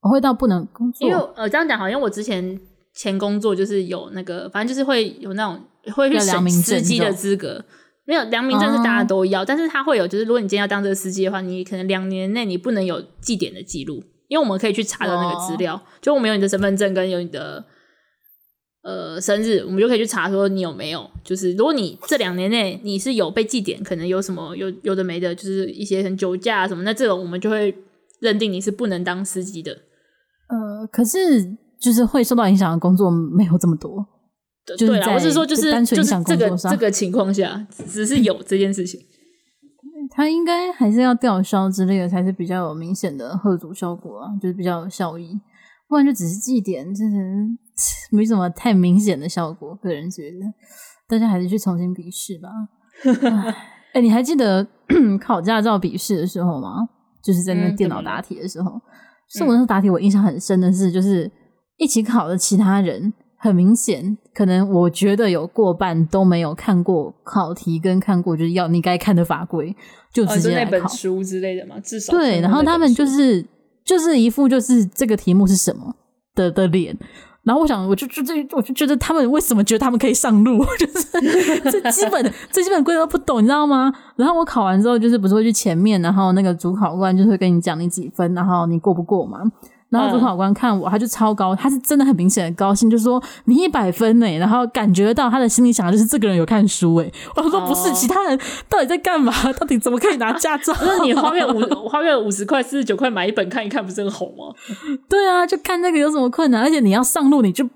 [0.00, 1.08] 我会到不能工作。
[1.08, 2.58] 因为呃这样讲好像我之前
[2.94, 5.60] 前工作就是有那个，反正就是会有那种。
[5.94, 7.64] 会去审司机的资格，
[8.06, 17.64] 没有良民证是大家都要，哦，但是他会有，就是如果你今天要当这个司机的话，你可能两年内你不能有记点的记录，因为我们可以去查到那个资料，哦，就我们有你的身份证跟有你的
[18.82, 27.74] 呃生日，我们就可以去查说你有没有，就是如果你这两年内你是有被记点，可能有什么有有的没的，就是一些很酒驾什么，那这种我们就会
[28.20, 29.72] 认定你是不能当司机的。
[30.48, 34.06] 呃，可是就是会受到影响的工作没有这么多。
[34.76, 39.00] 对啊，我是说，就是就是这个这个情况下，只是有这件事情，
[40.10, 45.40] 他应该还是要吊销之类的，才是比较有明显的贺阻效果啊，就是比较有效益。
[45.88, 47.16] 不然就只是记点，真是
[48.10, 49.74] 没什么太明显的效果。
[49.76, 50.38] 个人觉得，
[51.08, 52.48] 大家还是去重新笔试吧。
[53.94, 54.66] 哎、欸，你还记得
[55.20, 56.88] 考驾照笔试的时候吗？
[57.22, 58.80] 就是在那电脑答题的时候，
[59.28, 61.30] 是、嗯、我那时候答题，我印象很深的是，就是
[61.76, 63.12] 一起考的其他人。
[63.38, 69.74] 很明显，可能我觉得有过半都没有看过考题，跟看过就是要你该看的法规，
[70.12, 71.80] 就直接来考、哦、那本书之类的嘛。
[71.80, 73.42] 至少对，然后他们就是
[73.82, 75.94] 就是一副就是这个题目是什么
[76.34, 76.94] 的的脸。
[77.44, 80.62] 然后我想，我就就这，我就觉得他们为什么觉得他们可以上路？
[80.76, 83.90] 就是最基本的最基本规则都不懂，你知道吗？
[84.16, 89.40] 然后我考完之后，就是不是会去前面，然后那个主考官就会跟你讲你几分，然后你过不过嘛？
[89.88, 97.10] 然后主考官看我，他就超高，他是真的很明显的高兴，就说你一百分呢，然后感觉到他的心里想的就是这个人有看书哎。
[97.36, 99.32] 我说不是，其他人到底在干嘛？
[99.54, 100.74] 到底怎么可以拿驾照？
[100.84, 104.52] 那你花个五花个五十块、四十九块买一本看一看，不是很好吗？
[105.08, 106.62] 对啊，就看那个有什么困难？
[106.62, 107.68] 而且你要上路，你就。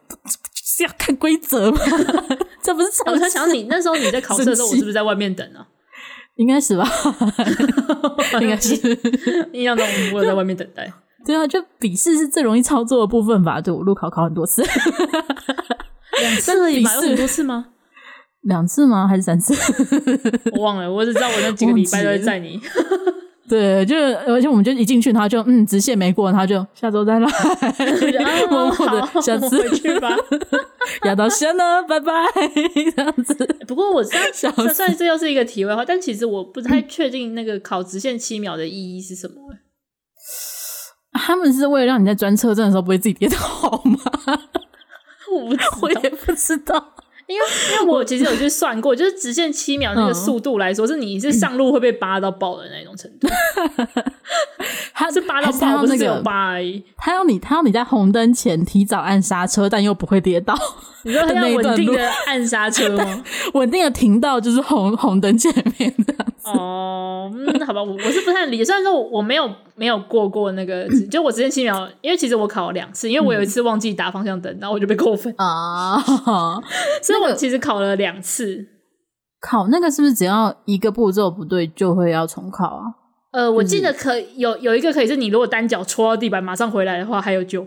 [0.72, 1.78] 是要看规则吗？
[2.62, 2.88] 这不是？
[3.06, 5.66] 我在想你那时候你在考试的时候，我是不是在外面等啊？
[6.36, 6.88] 应该是吧，
[8.40, 8.76] 应该是。
[9.52, 10.90] 印象中我有在外面等待。
[11.24, 13.60] 对啊，就笔试是最容易操作的部分吧？
[13.60, 14.62] 对，我路考考很多次，
[16.20, 17.66] 两次而已，有很多次吗？
[18.42, 19.06] 两次吗？
[19.06, 19.54] 还是三次？
[20.56, 22.60] 我忘了，我只知道我那几个礼拜都在载你。
[23.48, 23.96] 对，就
[24.28, 27.28] 而且我们就一进去，他就嗯，直线没过，他就下周再来，
[28.48, 30.16] 默默的下次回去吧，
[31.02, 32.12] 亚到先呢，拜拜，
[32.94, 33.34] 这样子。
[33.66, 39.34] 不过我这样算算这又是一个题外话，但其实我不太确定那个考直线七秒的意义是什么。
[41.12, 43.98] 他们是为了让你在专车站的时候不会自己跌倒吗？
[45.32, 46.94] 我不 我也不知道。
[47.26, 53.28] 因为因为我其实有去算过， 就是直线七秒那个速度来说，是你是上路会被扒到爆的那种程度。
[54.92, 56.84] 他是扒到爆，不是只有扒而已。
[56.96, 60.58] 他要你，他要你在红灯前提早按刹车，但又不会跌倒。
[61.04, 63.24] 你说他要稳定的按刹车吗？
[63.54, 66.48] 稳定的停到就是红红灯前面这样子。
[66.50, 68.64] 哦，嗯，好吧，我我是不太理解。
[68.64, 76.00] 虽然说我没有没有过过那个， 就我直线七秒，因为其实我考了两次，因为我有一次忘记打方向灯，然后我就被扣分啊。
[77.02, 77.20] 所以。
[77.20, 78.66] 我其实考了两次，
[79.40, 82.84] 考那个是不是只要一个步骤不对就会要重考啊？
[83.32, 87.64] 呃，我记得可以有有一个可以是你如果单脚戳到地板马上回来的话还有救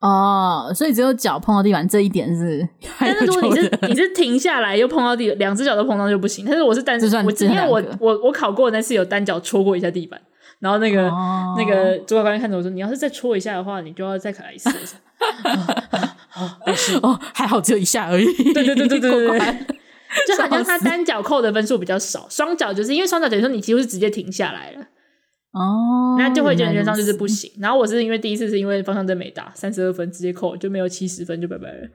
[0.00, 2.68] 哦，所以只有脚碰到地板这一点是，
[3.00, 6.44] 但是如果你是你是停下来又碰到地，两只脚都碰到就不行。
[6.46, 10.20] 但是我是单，我因为我我我考过那次有单脚戳过一下地板，
[10.60, 14.70] 然后那个、哦、那个主考官看着我说，你要是再戳一下的话，你就要再考来一次。
[17.02, 18.24] 哦，还好只有一下而已。
[18.54, 19.38] 对对对对对对，
[20.28, 24.86] 就好像他单脚扣的分数比较少，双脚就是因为双脚等于说你几乎是直接停下来了。
[25.52, 27.50] 哦，那就会觉得原则上就是不行。
[27.58, 31.88] 然后我是因为第一次是因为方向灯没打，三十二分直接扣就没有七十分就拜拜了。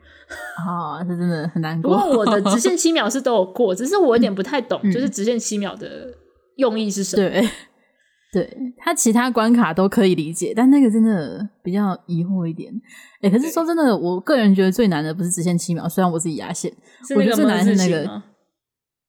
[0.66, 1.96] 啊、哦，这真的很难过。
[1.96, 6.13] 不过我的直线 七秒是都有过，只是我有点不太懂，嗯、就是直线七秒的
[6.58, 7.30] 用意是什么？
[7.30, 7.50] 对。
[8.34, 12.74] 对，他其他关卡都可以理解，但那个真的比较疑惑一点。
[13.22, 16.74] 哎、欸，可是说真的，我个人觉得最难的不是直线七秒，虽然我自己压线，
[17.16, 18.24] 我觉得最难是那个，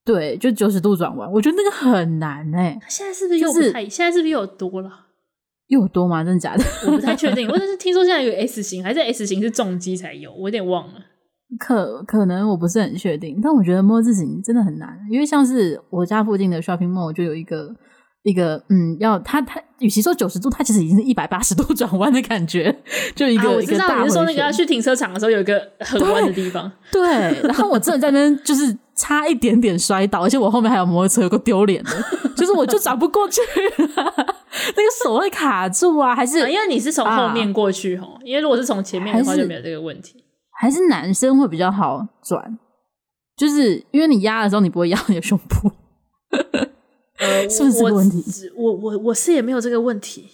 [0.04, 2.80] 对，就九十度转弯，我觉得那个很难哎、欸。
[2.88, 3.88] 现在是不是又不太？
[3.88, 4.90] 现在是不是又有多了？
[5.68, 6.22] 又有多吗？
[6.22, 6.64] 真的假的？
[6.86, 7.48] 我不太确定。
[7.50, 10.94] 我只是听说现在有 S 型，还是 S 型是重机才有，我有点忘了。
[11.58, 17.74] 可可能我不是很确定，但我觉得摸自行真的很难，因为像是我家附近的 shopping mall 就有一个。
[18.24, 22.74] 一个嗯，要他他，与其说九十度，他其实已经是一百八十度转弯的感觉，
[23.14, 24.02] 就一个、啊、我知道。
[24.02, 26.72] 你是说那个要去停车场的时候有一个很弯的地方？
[26.90, 27.02] 对，
[27.38, 31.90] 对然后我真的在那边就是差一点点摔倒，而且我后面还有摩托车，有个丢脸的，
[32.36, 33.40] 就是我就转不过去，
[33.86, 38.20] 那个手会卡住啊，还是、啊、因为你是从后面过去哦、啊？
[38.24, 40.24] 因为如果是从前面的话就没有这个问题。
[40.56, 42.58] 还是，男生会比较好转，
[43.36, 45.72] 就是因为你压的时候你不会压你的胸部。
[47.18, 48.22] 呃， 是不是这个问题？
[48.56, 50.28] 我我我，我是也没有这个问题。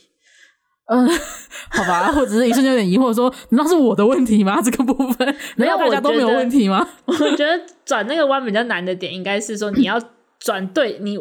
[0.92, 1.08] 嗯，
[1.70, 4.60] 好吧，我只是一瞬间有点疑惑，说那是我的问题吗？
[4.60, 6.84] 这个部分没有，大家都没有问题吗？
[7.06, 10.00] 我觉得转那个弯比较难的点，应该是说你要
[10.40, 11.16] 转对，你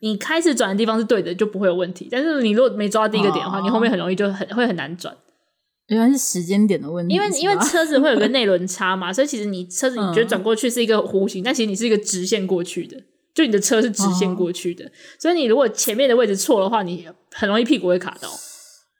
[0.00, 2.08] 你开始转的地方是对的，就不会有问题。
[2.10, 5.14] 但是你如果没抓到第一个点的话，哦、你后面很容易就很会很难转。
[5.86, 12.96] 原来是时间点的问题，因为因为车子会有个内轮差嘛， 所以其实你车子你觉得转过去是一个弧形，嗯、但其实你是一个直线过去的。
[13.32, 18.28] 就你的车是直线过去的，哦，所以你如果前面的位置错的话，你很容易屁股会卡到。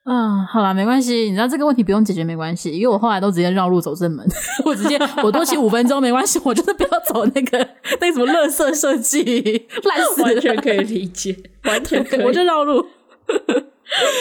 [0.09, 4.25] 嗯，好啦，没关系，你知道这个问题不用解决没关系，因为我后来都直接绕路走正门，
[4.65, 7.59] 我直接我多骑五分钟没关系，我就是不要走那个
[8.01, 12.87] 那个什么垃圾设计，烂死了，完全可以理解，完全可以， 我就绕路，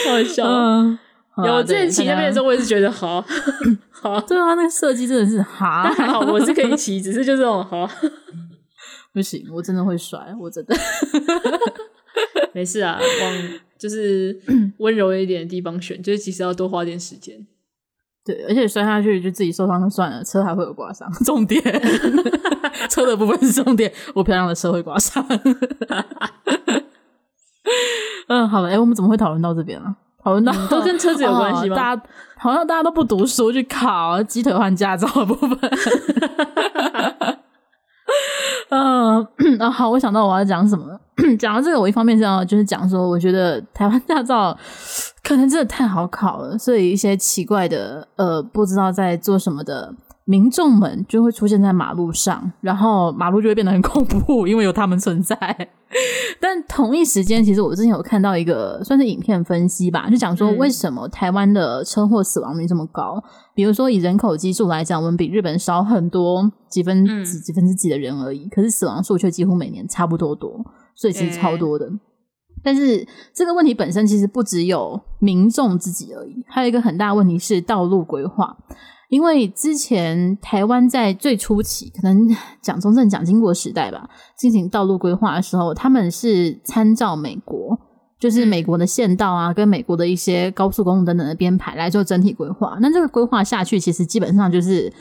[0.07, 0.43] 好笑。
[0.47, 0.97] 嗯，
[1.45, 3.23] 有之前骑那边的时候，我也是觉得好
[3.91, 7.87] 好，对啊，那个设计真的是好，但还好我是可以骑，只是就这种好。
[9.13, 10.75] 不行，我真的会摔，我真的
[12.53, 13.33] 没事啊，往
[13.85, 14.35] 就是
[14.79, 17.45] 温柔一点的地方选， 就是其实要多花点时间。
[18.25, 21.07] 对，而且摔下去就自己受伤就算了，车还会有刮伤。
[21.23, 21.61] 重点，
[22.89, 25.23] 车的部分是重点，我漂亮的车会刮伤。
[28.27, 29.95] 嗯，好了，哎、欸，我们怎么会讨论到这边了？
[30.23, 31.75] 讨论到、嗯、都跟车子有关系吗？
[31.75, 32.03] 哦、大家
[32.39, 35.59] 好像大家都不读书去考鸡腿换驾照的部分。
[38.69, 39.23] 嗯，
[39.59, 40.99] 啊 好，我想到我要讲什么了。
[41.39, 44.57] 讲到这个，我一方面是要就是讲说，我觉得台湾驾照
[45.23, 49.93] 可能真的太好考了，所以一些奇怪的呃，不知道在做什么的。
[50.27, 55.37] 民众们就会出现在马路上，然后马路就会变得很恐怖，因为有他们存在。
[56.41, 63.21] 但同一时间，其实我之前有看到一个算是影片分析吧，就讲说为什么台湾的车祸死亡率这么高？
[63.23, 63.23] 嗯、
[63.53, 70.59] 比如说以人口基数来讲，我们比日本少很多几分几、嗯、几分之几的人而已，可是死亡数却几乎每年差不多多，
[70.95, 71.85] 所以其实超多的。
[71.85, 71.99] 嗯、
[72.63, 78.57] 但是这个问题本身其实不只有民众自己而已，还有一个很大的问题是道路规划。
[79.09, 82.27] 因为之前台湾在最初期，可能
[82.61, 87.77] 蒋中正、蒋经国时代吧，进行道路规划的时候，他们是参照美国，
[88.19, 92.79] 就是美国的县道啊，跟美国的一些高速公路等等的编排来做整体规划。
[92.81, 94.91] 那这个规划下去，其实基本上就是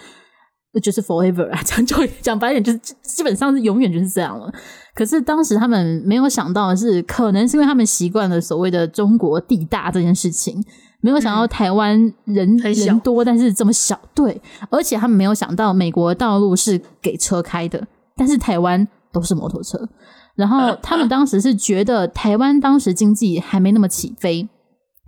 [0.83, 4.53] 就是 forever 啊，讲就讲白一点，就是基本上是永远就是这样了。
[4.95, 10.65] 可是当时他们没有想到的是，可能是因为他们习惯了所谓的中国地大这件事情。
[11.01, 19.87] 没有想到台湾人、嗯、人多，但是这么小，对，而且他们没有想到美国道路是给车开的，但是台湾都是摩托车。
[20.35, 24.49] 然后他们当时是觉得台湾当时经济还没那么起飞，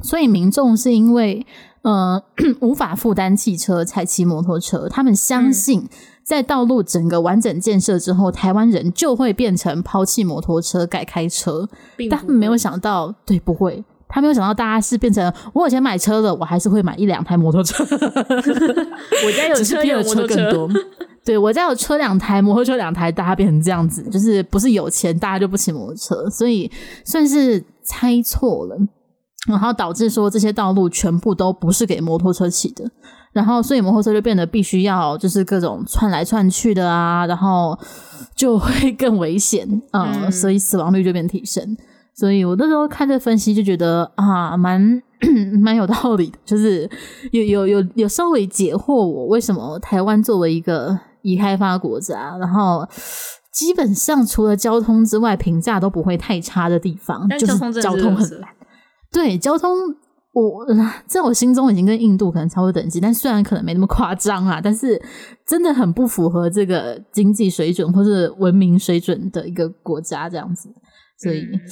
[0.03, 1.46] 所以民众是因为
[1.81, 2.22] 呃
[2.61, 4.90] 无法负担汽车才骑摩托车。
[4.90, 5.88] 他们相信
[6.27, 11.69] 在道路整个完整建设之后，台湾人就会变成抛弃摩托车改开车，
[12.11, 13.85] 但他们没有想到，对，不会。
[14.09, 17.83] 他没有想到大家是变成我有钱买车了，我还是会买一两台摩托车。
[17.91, 20.69] 我家有车，有车更多。
[21.25, 26.71] 对，我家有车两台，摩托车两台，大家变成这样子，就是不是有钱大家就不骑摩托车，所以
[27.05, 28.77] 算是猜错了，
[29.49, 32.89] 然后导致说这些道路全部都不是给摩托车骑的，
[33.37, 37.79] 然后所以摩托车就变得必须要就是各种窜来窜去的啊，然后
[38.35, 41.77] 就会更危险啊，嗯，所以死亡率就变提升。
[42.14, 45.03] 所以我那时候看这分析就觉得啊，蛮
[45.61, 46.88] 蛮有道理的，就是
[47.31, 52.88] 有有有有稍微解惑我为什么台湾作为一个已开发国家，然后
[53.53, 58.49] 基本上除了交通之外，评价都不会太差的地方，就是交通很烂。
[59.12, 59.77] 对，交通
[60.42, 60.66] 我
[61.07, 65.01] 在我心中已经跟印度可能差不多等级，但虽然可能没那么夸张啊，但是
[65.46, 70.68] 真的很不符合这个经济水准或是文明水准的一个国家这样子，
[71.18, 71.40] 所以。
[71.40, 71.61] 嗯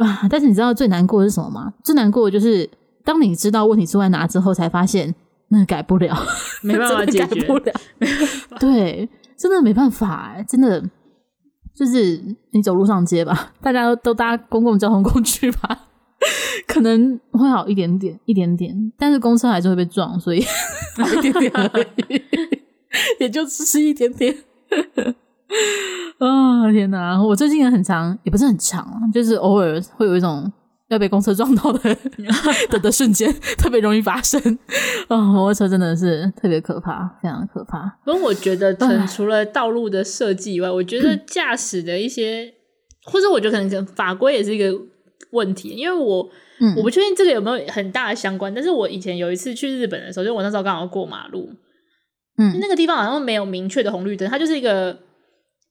[0.00, 0.26] 啊！
[0.30, 1.74] 但是你知道最难过的是什么吗？
[1.84, 2.66] 最难过的就是
[3.04, 5.14] 当你知道问题出在哪之后，才发现
[5.48, 6.16] 那改不了，
[6.62, 7.72] 没办法 解决，改不了。
[8.58, 10.82] 对，真的没办法哎，真的
[11.74, 12.18] 就是
[12.52, 15.79] 你走路上街吧，大家都都搭公共交通工具吧，
[16.72, 18.92] 可能会好一点点，一点点。
[18.96, 20.42] 但是公车还是会被撞，所以
[20.96, 22.22] 好一点点而已，
[23.20, 24.34] 也就只是一点点。
[26.18, 27.20] 啊、哦、天哪！
[27.20, 30.50] 我最近也很长，也不是很长，就是偶尔会有一种
[30.88, 31.96] 要被公车撞到的
[32.68, 34.40] 的的瞬间，特别容易发生。
[35.08, 37.98] 啊、哦，摩托车真的是特别可怕，非常可怕。
[38.04, 38.72] 不过我觉得，
[39.08, 42.54] 除了道路的设计以外，我觉得驾驶的一些，
[43.04, 44.78] 或者我觉得可能跟法规也是一个
[45.32, 46.28] 问题，因为我、
[46.60, 48.54] 嗯、我不确定这个有没有很大的相关。
[48.54, 51.50] 但是我以前有一次去日本的时候，就我那时候刚好过马路，
[52.38, 54.98] 嗯，那个地方好像没有明确的红绿灯，它就是一个。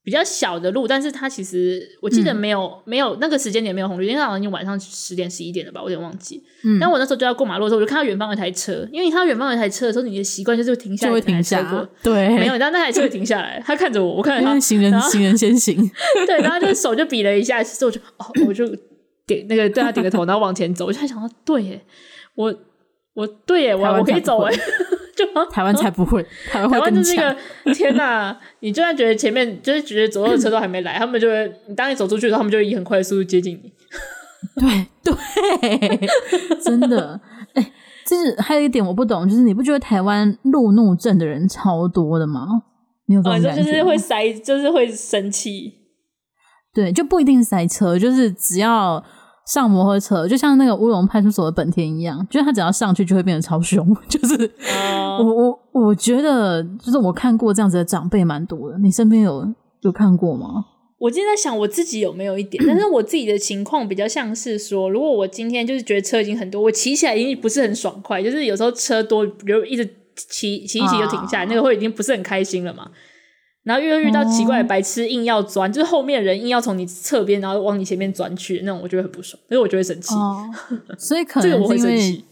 [0.01, 6.41] 比较小的路，但是它其实我记得没有、嗯、没有那个时间点没有红绿灯，因为好像已经晚上十点十一点了吧，我有点忘记。
[6.63, 11.87] 嗯，但我那时候就要过马路的时候，我就看到远方有台车，因为你看到远方有台车的时候，你的习惯就是会停下来，就会停下过。
[12.01, 15.75] 对，没有，但那台车会停下来，他看着我，我看着他，行人行人先行。
[16.25, 18.65] 对，然后就手就比了一下，之后我就哦，我就
[19.29, 20.87] 点那个对他点个头，然后往前走。
[20.87, 21.81] 我就在想到，对耶，
[22.35, 22.53] 我
[23.13, 24.53] 我对耶，我我可以走哎。
[25.51, 27.35] 台湾才不会，台湾会就是一个
[27.73, 28.33] 天哪！
[28.61, 33.73] 你就算觉得前面就是觉得左右的车都还没来，他们就会，你当你走出去的时候，他们就会以很快的速度接近你。
[34.55, 36.09] 对对，
[36.63, 37.19] 真的。
[37.53, 37.73] 哎、欸，
[38.07, 42.47] 就是还有一点我不懂，就是你不觉得台湾路怒症的人超多的吗？
[43.07, 43.61] 你有这种感觉？
[43.61, 45.73] 就是会塞，就是会生气。
[46.73, 49.03] 对，就不一定塞车，就是只要。
[49.49, 53.83] 上摩托车就像那个乌龙派出所的本田一样，就是他只要上去就会变得超凶。
[54.07, 58.77] 就是、uh, 我我我觉得，就是我看过这样子的长辈蛮多的。
[58.77, 60.65] 你身边有有看过吗？
[60.99, 69.83] 我今天在想我自己有没有一点， 但是我自己的情况比较像是说，如果我今天就是觉得车已经很多，我骑起来已经不是很爽快，就是有时候车多，比如一直
[70.15, 72.87] 骑骑一骑就停下来，uh, 那个会已经不是很开心了嘛。
[73.69, 80.15] 然后又遇到奇怪的白痴硬要钻，哦、就是后面的人硬要从你侧边，然后往你前面钻去，那种我觉得很不爽，所以我就会生气。
[80.15, 80.49] 哦、
[80.97, 82.25] 所以可能我会生气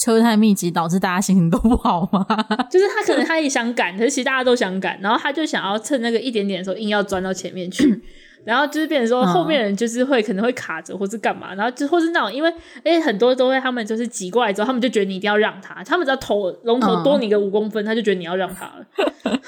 [0.00, 2.24] 车太密集，导致大家心情都不好吗？
[2.70, 8.00] 就是他可能他也想赶，可是其实大家都想赶，然后他就想要趁那个一点点的时候硬要钻到前面去。
[8.44, 12.52] 然后就是变成说后面人就是会可能会卡着或是干嘛，然后就或是那种因为
[12.84, 18.86] 哎很多都会他们就是挤过来之后，他们就觉得你一定要让他，他们只要头龙头多你个五公分，他就觉得你要让他了。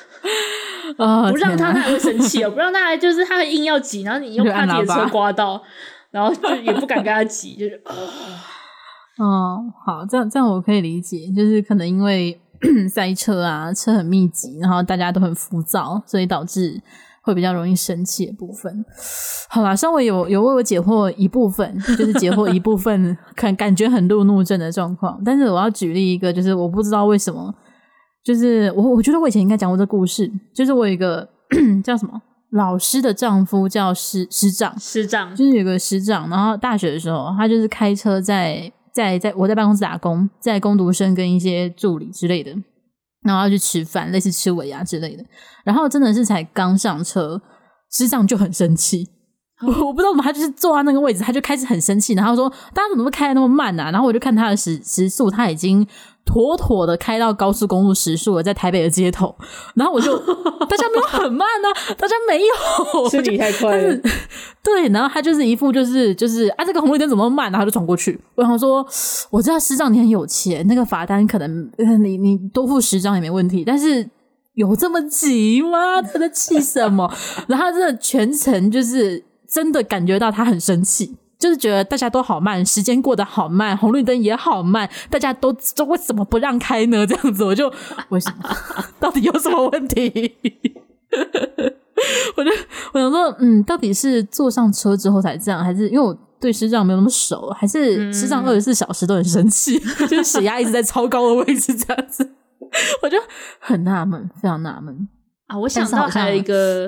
[0.99, 5.61] 哦、不让他他还会生气哦，不让他还就是他会硬要挤，然后你又怕自己的车刮到，
[6.11, 7.93] 然后就也不敢跟他挤，就是哦，
[9.19, 12.41] 哦，好，这样这样我可以理解，就是可能因为
[12.89, 16.81] 塞车啊，车很密集，然后大家都很浮躁，所以导致
[17.27, 18.73] 会比较容易生气的部分。
[19.51, 25.21] 好啦，稍微有有为我解惑一部分，就是解惑一部分，感感觉很路怒症的状况。
[25.25, 27.53] 但是我要举例一个，就是我不知道为什么。
[28.25, 30.31] 就是我，我觉得我以前应该讲过这故事。
[30.55, 31.29] 就是我有一个
[31.85, 32.21] 叫什么
[32.51, 36.29] 老师的丈夫叫师师长，师长就是有个师长。
[36.31, 42.53] 然后大学的时候，他就是开车在在在我在办公室打工，在工读生跟一些助理之类的，
[43.27, 45.25] 然后要去吃饭，类似吃尾牙之类的。
[45.65, 47.43] 然后真的是才刚上车，
[47.91, 49.16] 师长就很生气。
[49.63, 55.87] 我我不知道怎么，他就是坐在那个位置，他就开始很生气，然后说：“大家怎么会开的那么慢啊？”然后我就看他的时时速，他已经。
[56.29, 59.33] 妥妥的开到高速公路时速了，在台北的街头，
[59.77, 63.97] 然后我就大家没有很慢啊，大家没有，是你太快了，
[64.61, 68.19] 对，然后他就是一副就是就是啊，这个红绿灯怎么慢，然后就闯过去。
[68.35, 68.85] 我想说，
[69.31, 71.71] 我知道师长你很有钱，那个罚单可能
[72.03, 74.11] 你你多付十张也没问题，但是
[74.55, 76.03] 有这么急吗？
[76.03, 77.09] 他在气什么？
[77.47, 79.23] 然后他真的全程就是
[79.57, 81.17] 真的感觉到他很生气。
[81.39, 87.07] 就是觉得大家都好慢，时间过得好慢，红绿灯也好慢，大家都都为什么不让开呢？
[87.07, 87.73] 这样子，我就
[88.09, 88.49] 为什么？
[89.01, 90.35] 到底有什么问题？
[92.37, 92.51] 我就
[92.93, 102.27] 我想说，嗯，到底是坐上车之后才这样，还是因为我对师长没有那么熟，还是师长二十四小时都很生气，嗯、 就是血压一直在超高的位置这样子？
[103.03, 103.19] 我就
[103.61, 105.07] 很纳闷，非常纳闷
[105.49, 105.59] 啊！
[105.59, 106.87] 我想到还有一个，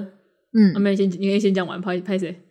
[0.55, 2.45] 嗯，啊、没有先，你可以先讲完，拍拍谁？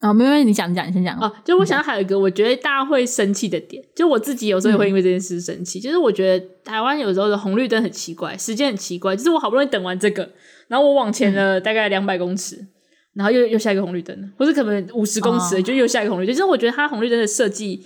[0.00, 1.18] 啊、哦，没关系，你讲，你讲，你先讲。
[1.18, 5.80] 哦，就我想到还有一个，我觉得大家会生气的点，就我自己有时候也会因为这件事生气。
[5.80, 9.16] 嗯、就是我觉得台湾有时候的红绿灯很奇怪，时间很奇怪。
[9.16, 10.30] 就是我好不容易等完这个，
[10.68, 12.68] 然后我往前了大概两百公尺，嗯、
[13.14, 16.32] 然后又又下一个红绿灯，或是可能五十公尺、哦、就又下一个红绿灯。
[16.32, 17.84] 就是我觉得它红绿灯的设计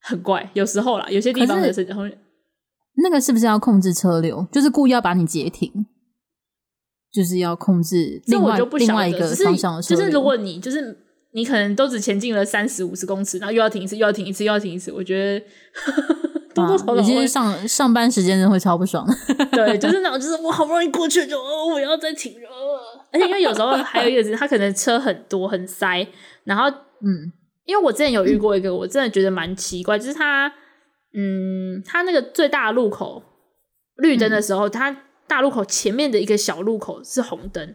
[0.00, 2.16] 很怪，有时候啦，有些地方的设计红绿。
[3.02, 4.48] 那个是不是要控制车流？
[4.50, 5.70] 就是故意要把你截停，
[7.12, 9.98] 就是要控制另外另外一个方向的车流。
[9.98, 11.01] 就是如果你就是。
[11.34, 14.92] 你可能都只前进了三十五十公尺，然后又要停一次，又要停一次，又要停一次。
[14.92, 15.44] 我觉得
[16.54, 19.06] 多多少少，其实上上班时间真的会超不爽。
[19.50, 22.48] 对，就是那种， 就是我好不容易过去就，就哦，我要再停了。
[23.10, 26.06] 而且因为有时候还有一个是，他可能车很多很塞，
[26.44, 27.32] 然后嗯，
[27.64, 30.52] 因为我之前有遇过一个，我真的觉得蛮奇怪，就是他
[31.14, 33.22] 嗯，他那个最大的路口
[33.96, 37.74] 绿灯的时候，他、嗯、大路口前面的一个小路口是红灯，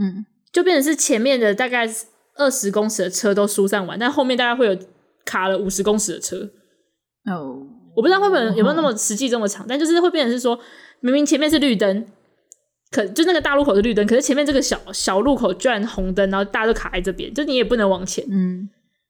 [0.00, 1.86] 嗯，就变成是前面的大概。
[2.36, 4.76] 二十公尺的车都疏散完，但后面大概会有
[5.24, 6.50] 卡了五十公尺的车。
[7.26, 7.56] 哦，oh,
[7.96, 9.68] 我不知道会不会有没有那么实际这么长，oh.
[9.68, 10.58] 但就是会变成是说，
[11.00, 12.06] 明明前面是绿灯，
[12.90, 18.24] 可就那个大路口是绿灯，可是前面这个小小路口居然红灯，然后大家都卡在这边，就你也不能往前。
[18.30, 18.68] 嗯，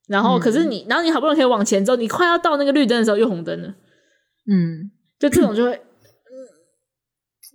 [0.09, 3.69] 然后可是你，然后你好不容易可以往前之后，你快要到那个绿灯的时候又红灯了。
[4.51, 5.81] 嗯，就这种就会。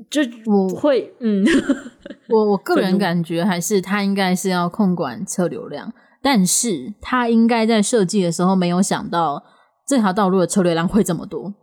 [0.09, 1.43] 就我会，嗯，
[2.29, 5.91] 我我个人感觉还是他应该是要控管车流量，
[6.21, 9.43] 但是他应该在设计的时候没有想到
[9.87, 11.53] 这条道路的车流量会这么多。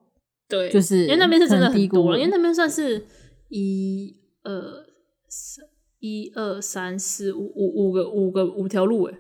[0.49, 3.07] 对，就是因为那边是真的很多了，因为那边算是
[3.49, 4.53] 一二
[5.29, 5.65] 三
[6.01, 9.15] 一二三四五五五个五个五条路诶。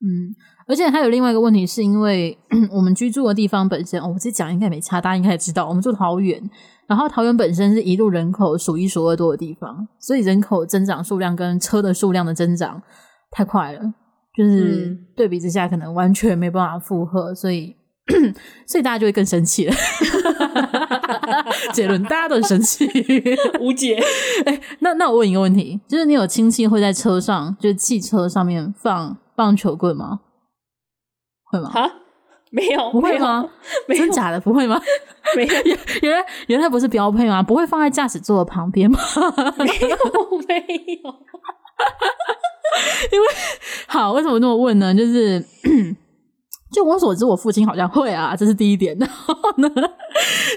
[0.00, 0.34] 嗯，
[0.68, 2.36] 而且还有另外一个问题，是因为
[2.70, 6.38] 我们居住的地方本身，哦，我自己讲应该没差，大家应该也知道，我们住桃园。
[6.86, 12.80] 然后桃园本身是一路人口数一数二多的地方，所以人口增长数量跟车的数量的增长
[13.30, 13.80] 太快了，
[14.36, 17.74] 就是对比之下可能完全没办法负荷，所以
[18.66, 19.74] 所以大家就会更生气了。
[21.72, 22.86] 结论，大家都很生气，
[23.60, 24.02] 无解。
[24.46, 30.20] 哎，那那我问一个问题，就是你有亲戚会在车上，就是汽车上面放棒球棍吗？
[31.50, 31.70] 会吗？
[31.74, 31.90] 啊？
[32.50, 33.46] 没有，不会吗？
[33.88, 34.80] 真假的不会吗？
[35.36, 37.42] 没有， 原来原来不是标配吗？
[37.42, 38.98] 不会放在驾驶座的旁边吗？
[39.58, 39.96] 没有，
[40.48, 40.64] 没
[41.02, 41.14] 有。
[43.12, 43.26] 因为
[43.86, 44.94] 好，为什么那么问呢？
[44.94, 45.44] 就是
[46.72, 48.96] 就我所知，我父亲好像会啊，这是第一点。
[48.98, 49.68] 然后呢，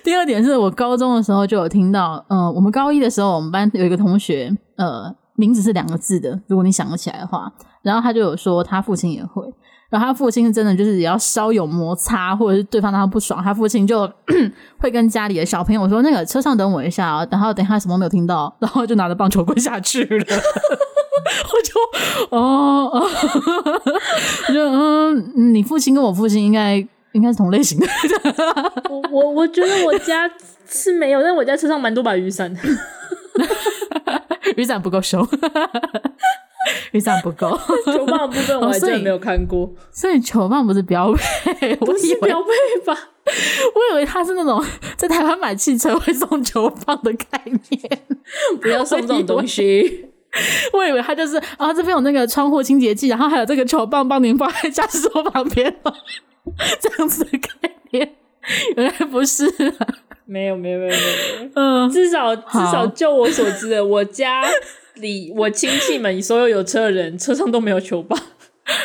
[0.03, 9.43] 第二点是我高中的时候就有听到，呃，我们高一的时候，我们班有一个同学，呃，名字是两个字的，如果你想得起来的话，然后他就有说他父亲也会。
[9.91, 14.11] 然后他父亲是真的，就是也要稍有摩擦，或者是对方让他不爽，他父亲就
[14.79, 20.25] 会跟家里的小朋友说：“那个车上等我一下，然后等一下什么没有听到，然后就拿着棒球棍下去了。
[21.43, 23.09] ”我就哦哦，
[24.47, 26.75] 我就嗯，你父亲跟我父亲应该
[27.11, 27.85] 应该是同类型的。
[28.89, 30.29] 我我我觉得我家
[30.65, 32.59] 是没有，但我家车上蛮多把雨伞的。
[34.57, 35.25] 雨伞不够凶，
[36.91, 37.57] 雨伞不够。
[37.85, 42.97] 球棒的部分我还真的没有看过，哦、所以球棒不是标配，不是标配吧？
[43.25, 44.63] 我以为他是那种
[44.95, 48.01] 在台湾买汽车会送球棒的概念，
[48.61, 50.07] 不要送这种东西。
[50.73, 55.75] 我以为他就是啊，这边有那个窗户清洁剂，然后还有这个球棒帮您放在驾驶座旁边，
[56.79, 58.15] 这样子的概念。
[58.75, 59.87] 原来不是、啊，
[60.25, 64.43] 没有没有没有没有，嗯，至少至少就我所知的，我家
[65.01, 68.17] 里我亲戚们所有有车的人车上都没有球棒，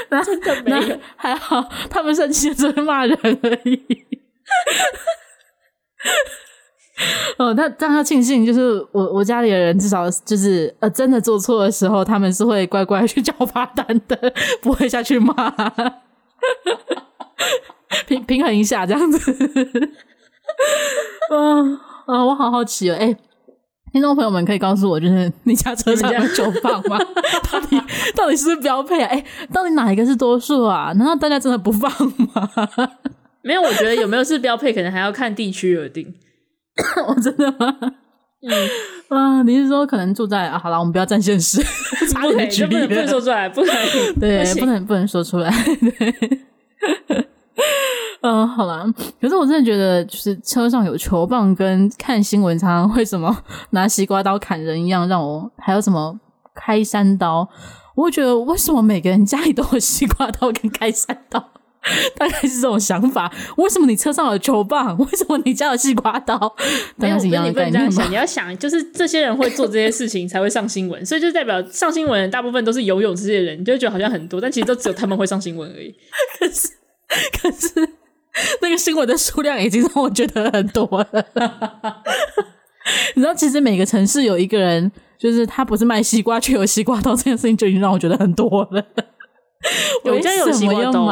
[0.08, 3.80] 那真的没有，还好他们生气只会骂人而已。
[7.36, 15.34] 哦，那让他庆幸，就是我我家里的人至少就是呃，真的做错的时候，他们是会乖乖去交罚单的，不会下去骂，
[18.06, 19.36] 平平衡一下这样子。
[21.30, 23.16] 嗯 啊，我好好奇哦，哎、欸，
[23.96, 26.98] 听众朋友们可以告诉我，就是 你家车上有球棒吗？
[27.50, 27.80] 到底
[28.14, 29.08] 到底是不是标配啊？
[29.08, 30.92] 哎、欸，到底哪一个是多数啊？
[30.96, 31.90] 难道大家真的不放
[32.34, 32.46] 吗？
[33.40, 36.12] 没有，我觉得有没有是标配，可能还要看地区而定。
[37.08, 37.74] 我 真的吗？
[38.46, 38.68] 嗯
[39.08, 40.58] 啊，你是说可能住在啊？
[40.58, 41.58] 好了，我们不要占现实，
[42.20, 45.50] 不能举例，不能说出来，不可以，对，不，不能不能说出来。
[45.80, 47.26] 对，
[48.22, 48.86] 嗯，好了，
[49.20, 53.36] 可是我真的觉得，就是车上有球棒，跟看新闻常常会什么
[53.70, 56.18] 拿西瓜刀砍人一样，让我还有什么
[56.54, 57.48] 开山刀，
[57.94, 61.50] 我会觉得为什么每个人家里都有西瓜刀跟开山刀？
[62.16, 63.32] 大概是这种想法。
[63.58, 64.98] 为什么你车上有球棒？
[64.98, 66.36] 为什么你家有西瓜刀？
[66.98, 68.04] 大概是一样的概念吗？
[68.08, 75.94] 你要想，就是这些人会做这些事情才会上新闻，所以就代表上新闻大部分都是游泳这些人，你就觉得好像很多，但其实都只有他们会上新闻而已。
[76.40, 76.68] 可是，
[77.40, 77.88] 可是
[78.62, 81.24] 那个新闻的数量已经让我觉得很多了。
[83.16, 88.84] 你知道，其实每个城市有一个人，就是他不是卖西瓜却有西瓜刀，这件事情就已经让我觉得很多了。
[90.04, 91.04] 我家有西瓜刀。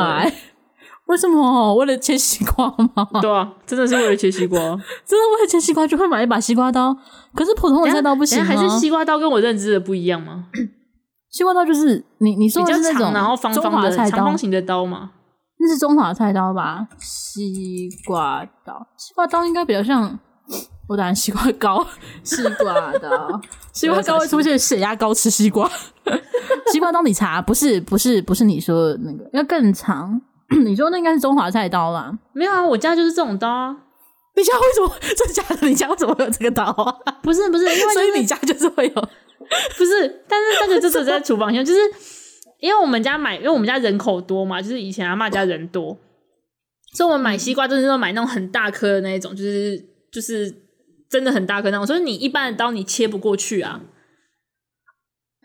[1.07, 1.75] 为什么？
[1.75, 3.07] 为了切西瓜吗？
[3.21, 6.97] 对啊，真的是为了切西瓜，真的为了切西瓜就会买一把西瓜刀。
[7.35, 8.45] 可是普通的菜刀不行吗？
[8.45, 10.47] 还是西瓜刀跟我认知的不一样吗？
[11.31, 15.11] 西瓜刀就是你你说的是那种然后方方的长方形的刀吗？
[15.65, 16.87] 那是中华菜刀吧？
[17.01, 20.19] 西瓜刀，西瓜刀应该比较像
[20.87, 21.87] 我打西瓜糕，
[22.23, 23.41] 西瓜刀，
[23.73, 25.71] 西瓜刀会出现血压高吃西瓜。
[26.71, 30.21] 西瓜刀你查，不是不是不是你说的那个，要更长。
[30.67, 32.13] 你说那应该是中华菜刀啦？
[32.35, 33.75] 没有啊，我家就是这种刀啊。
[34.37, 34.95] 你家为什么？
[35.17, 35.67] 真的假的？
[35.67, 36.95] 你家为什么会有这个刀啊？
[37.23, 38.95] 不是不是，因为、就是、所以你家就是会有，
[39.79, 40.25] 不是？
[40.29, 41.81] 但是那个就是在厨房用，就是
[42.65, 45.95] 因为我们家买，因为我们家人口多嘛，就是以前阿嬷家人多，
[46.95, 49.79] 所以我们买西瓜就是说买那种很大颗的那一种，就是
[50.11, 50.51] 就是
[51.11, 53.83] 真的很大颗那种，所以你一般的刀你切不过去啊。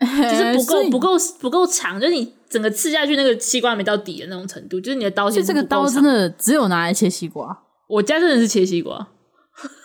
[0.00, 1.10] 就是不够不够
[1.40, 7.64] 不够长，就是你整个刺下去那个西瓜没到底的那种程度，就是你的刀其实这个刀真的只有拿来切西瓜。
[7.86, 9.08] 我家真的是切西瓜，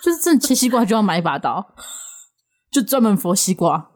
[0.02, 1.74] 就是真的切西瓜就要买一把刀，
[2.72, 3.90] 就专门佛西瓜。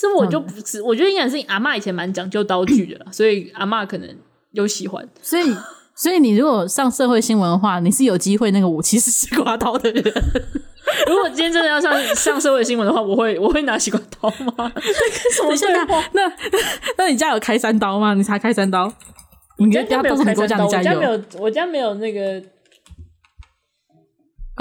[0.00, 4.08] 这我就不是，我觉得应该是阿嬷以前蛮讲究刀具的啦，所以阿嬷可能
[4.52, 5.06] 有喜欢。
[5.20, 5.52] 所以，
[5.96, 10.04] 所以你如果上社会新闻的话，你是有机会那个武器是西瓜刀的人。
[11.08, 14.72] 如果今天真的要上上社会新闻的话，我会我会拿西瓜刀吗？
[15.34, 16.02] 什么对话？
[16.12, 16.32] 那
[16.96, 18.14] 那，你家有开山刀吗？
[18.14, 18.92] 你才开山刀？
[19.56, 20.64] 你家没有开山刀？
[20.64, 22.40] 我家没有，我家没有那个。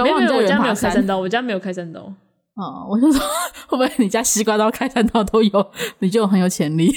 [0.04, 1.20] 没有，我家没有开山刀。
[1.20, 2.12] 我家没有开山刀。
[2.58, 3.22] 哦，我就说
[3.70, 6.92] 会不会你家西瓜刀、开山刀都有，你就很有潜力？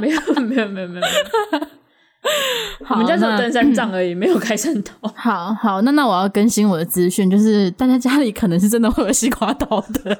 [0.00, 1.06] 没有，没有，没有，没有。
[2.84, 4.92] 好，我们家只有登山杖而已，没有开山刀。
[5.14, 10.18] 好好，那那我要更新我的资讯，就是大家家里可能是真的会有西瓜刀的，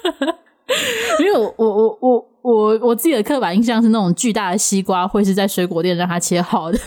[1.20, 6.78] 因为我我我我我我自己的刻板印象是那种巨大的西瓜会是在水果店让它切好的，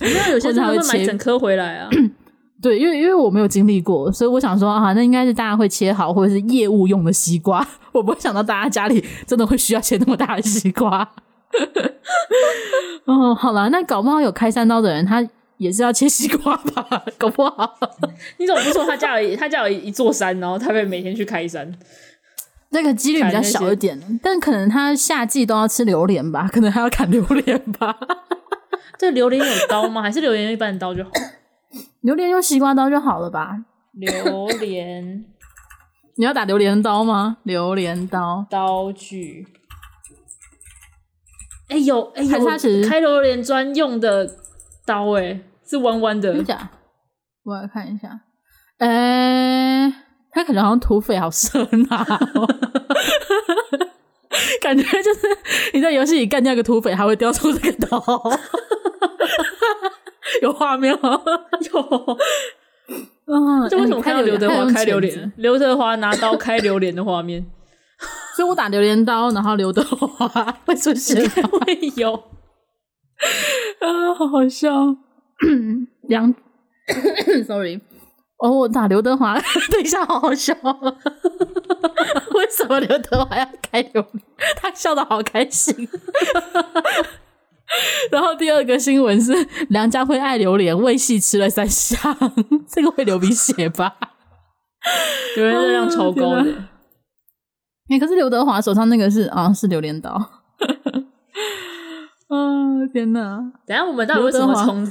[0.00, 1.90] 因为有些人会买整颗回来啊。
[2.62, 11.06] 对，因为因为我没有经历过，所以我想说啊，那应该是大家会切好或者是业务用的西瓜， 我不会想到大家家里真的会需要切那么大的西瓜。
[13.04, 17.04] 哦，好了，那搞不好有开山刀的人，他也是要切西瓜吧？
[17.18, 17.78] 搞不好，
[18.38, 21.70] 你怎么不说他家有他家有一座山，然后他会每天去开山？
[22.70, 26.48] 那个几率比较小一点，但可能他夏季都要吃榴莲吧？
[26.50, 27.98] 可能还要砍榴莲吧？
[28.96, 30.00] 这榴莲有刀吗？
[30.00, 31.10] 还是榴莲用一般的刀就好？
[32.02, 33.64] 榴莲用西瓜刀就好了吧？
[33.92, 35.24] 榴莲，
[36.16, 37.38] 你要打榴莲刀吗？
[37.44, 39.46] 榴莲刀刀具。
[41.68, 44.28] 哎、欸、有哎、欸、有，开榴莲专用的
[44.84, 46.34] 刀哎、欸，是弯弯的。
[46.34, 46.70] 真假？
[47.44, 48.20] 我来看一下。
[48.78, 49.94] 哎、欸，
[50.30, 52.04] 他感觉好像土匪好深啊！
[54.60, 55.20] 感觉就是
[55.72, 57.98] 你在游戏里干掉一个土匪，还会掉出这个刀。
[60.40, 61.20] 有画面吗？
[61.72, 62.18] 有。
[63.32, 63.68] 啊！
[63.68, 65.32] 这为什么看到刘德华开榴莲？
[65.36, 67.46] 刘德华拿刀开榴莲的画面。
[68.36, 70.28] 所以我打榴莲刀，然后刘德华
[70.66, 72.12] 会出现，会有
[73.78, 74.96] 啊，好好笑。
[76.08, 76.34] 两
[77.46, 77.80] ，sorry，
[78.38, 79.38] 哦，我打刘德华，
[79.70, 80.54] 等一下，好好笑。
[82.34, 84.24] 为什么刘德华要开榴莲？
[84.56, 85.88] 他笑的好开心。
[88.12, 89.32] 然后第二个新闻是
[89.68, 92.16] 梁家辉爱榴莲，喂戏吃了三箱，
[92.68, 93.94] 这个会流鼻血吧？
[95.36, 96.44] 有人热量超高的。
[97.90, 100.10] 欸、可是刘德华手上那个是啊，是榴莲刀。
[102.28, 103.38] 啊天哪！
[103.66, 104.82] 等下我们到底为什么从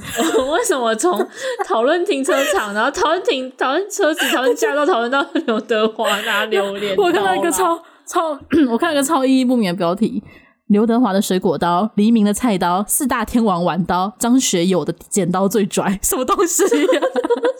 [0.51, 1.27] 为什么从
[1.65, 6.95] 讨论停车场，然后讨论停讨论车子，讨论驾照，讨论到刘德华拿榴莲？
[7.01, 10.23] 我看到一个超超，我看到一个超意义不明的标题：
[10.71, 16.69] 刘德华的水果刀，黎明的菜刀，四大天王玩刀，张学友的剪刀最拽，什么东西、啊？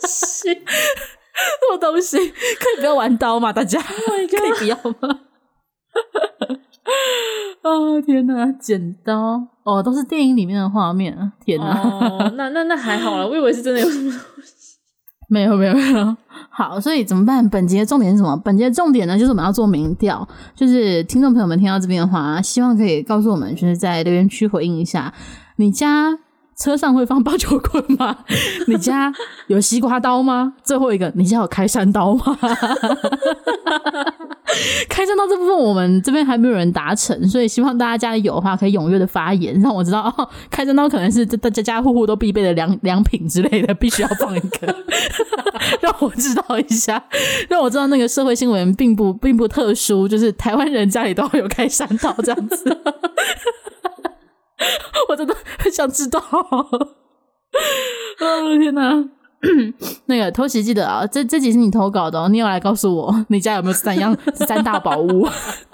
[0.08, 0.54] 什
[1.70, 2.16] 么东西？
[2.16, 2.24] 可
[2.74, 3.52] 以不要玩刀吗？
[3.52, 3.86] 大家、oh、
[4.30, 5.20] 可以不要吗？
[7.62, 8.50] 哦天哪！
[8.52, 11.32] 剪刀哦，都是电影里面的画面啊！
[11.44, 14.61] 天哪，哦、那那那还好啦，我以为是真的有什么东西。
[15.32, 16.16] 没有没有没有。
[16.50, 17.48] 好，所以怎么办？
[17.48, 18.36] 本节的重点是什么？
[18.44, 25.12] 本节的重点呢，就是我们要做民调，就是听众朋友们听到这边的话，希望可以告诉我们，就是在留言区回应一下，
[25.56, 26.18] 你家
[26.54, 28.18] 车上会放八九棍吗？
[28.68, 29.10] 你家
[29.46, 30.52] 有西瓜刀吗？
[30.62, 32.38] 最后一个，你家有开山刀吗？
[34.88, 40.28] 开山刀这部分，我们这边还没有人达成，所以希望大家家里有的话，可以踊跃的发言，让我知道 哦。
[40.50, 44.74] 开山刀可能是大家家户户都必备的良良品之类的，必须要放一个，
[45.80, 47.02] 让我知道一下，
[47.48, 52.78] 让我知道那个社会新闻并不并不特殊，就是台湾人家里都有开山刀这样子。
[55.08, 56.22] 我真的很想知道。
[58.20, 59.04] 哦天哪！
[60.06, 65.28] 那个偷袭记得啊，这这集是你投稿的哦，你有来告诉我，你家有没有三样三大宝物？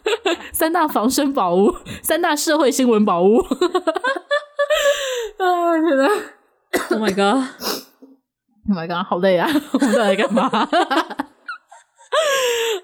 [0.52, 3.38] 三大防身宝物，三大社会新闻宝物。
[5.38, 6.08] 啊天哪
[6.90, 9.06] ！Oh my god！Oh my god！
[9.06, 10.50] 好累啊，我们在干嘛？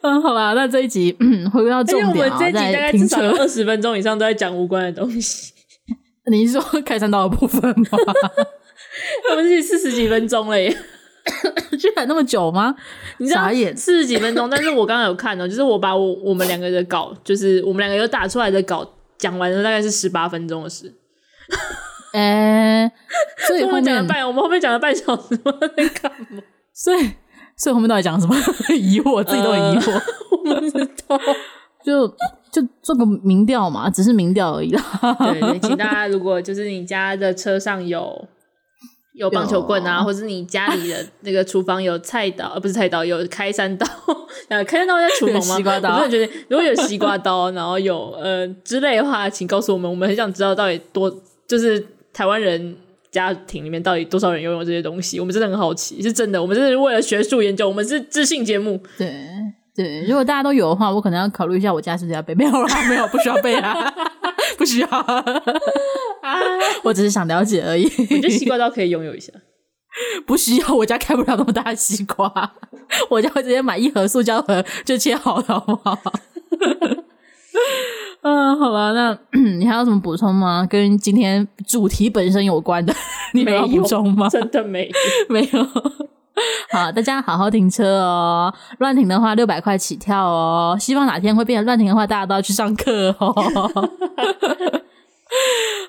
[0.03, 5.53] 嗯，好吧，那这一集嗯，回归到重点啊，我们这一集大概至少二十分钟以上都在讲无关的东西。
[6.31, 7.99] 你是说开山刀的部分吗？
[9.31, 10.71] 我们是四十几分钟了耶，
[11.79, 12.75] 居然那么久吗？
[13.19, 18.89] 你知道四十几分钟，但是我刚刚有看哦，就是我把我我们两个的稿，就是我们两个有打出来的稿
[19.19, 20.93] 讲完了，大概是十八分钟的事。
[22.13, 22.93] 哎、欸，
[23.47, 25.53] 所以后面讲了半，我们后面讲了半小时吗？
[25.77, 26.43] 在干嘛？
[26.73, 27.11] 所以
[27.57, 28.37] 所以后面到底讲什么？
[28.75, 29.93] 疑惑，自己都很疑惑。
[29.93, 31.19] 呃、我不知道，
[31.85, 32.07] 就
[32.53, 34.83] 就做个民调嘛，只是民调而已啦。
[35.19, 38.29] 对对，请大家如果就是你家的车上有。
[39.15, 43.87] 有棒球棍啊，或者是你家里的那个厨房有菜刀，呃，不是菜刀，有开山刀。
[44.51, 45.57] 啊，开山刀在厨房吗？
[45.57, 45.95] 西瓜刀。
[45.95, 51.09] 我真的觉得，如果有西瓜刀，然后有呃之类的话，请告诉我们，我们很想知道到底多，
[51.47, 52.77] 就是台湾人
[53.13, 58.83] 家庭里面到底多少人拥有这些东西，我们真的很好奇，是真的，我们真的是为了学术研究，我们是自信节目。
[58.99, 59.15] 对
[59.77, 62.35] 对，如果大家都有的话，我可能要考虑一下，我家是不是要背？
[62.35, 63.93] 没有啦，没有，不需要背啊。
[64.57, 64.89] 不需要，
[66.85, 67.85] 我只是想了解而已。
[67.85, 69.33] 我觉得西瓜刀可以拥有一下，
[70.27, 70.75] 不需要。
[70.75, 72.53] 我家开不了那么大的西瓜，
[73.09, 75.99] 我家会直接买一盒塑胶盒就切好了，好不好？
[78.23, 79.19] 嗯，好吧，那
[79.59, 80.65] 你还有什么补充吗？
[80.71, 82.95] 跟今天主题本身有关的，
[83.33, 84.29] 你没有补充吗？
[84.31, 84.93] 真的没有，
[85.29, 85.67] 没有。
[86.71, 88.53] 好，大家好好停车哦。
[88.79, 90.77] 乱停的话，六百块起跳哦。
[90.79, 93.33] 希望哪天会变成乱停的话，大家都要去上课哦。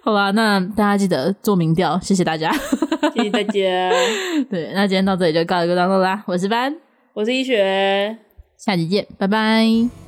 [0.04, 2.52] 好吧，那大家记得做民调，谢谢大家，
[3.16, 3.52] 谢谢大家。
[4.50, 6.24] 对，那今天到这里就告一个段落啦。
[6.28, 6.76] 我是班，
[7.14, 8.18] 我是医学，
[8.58, 10.05] 下集见，拜拜。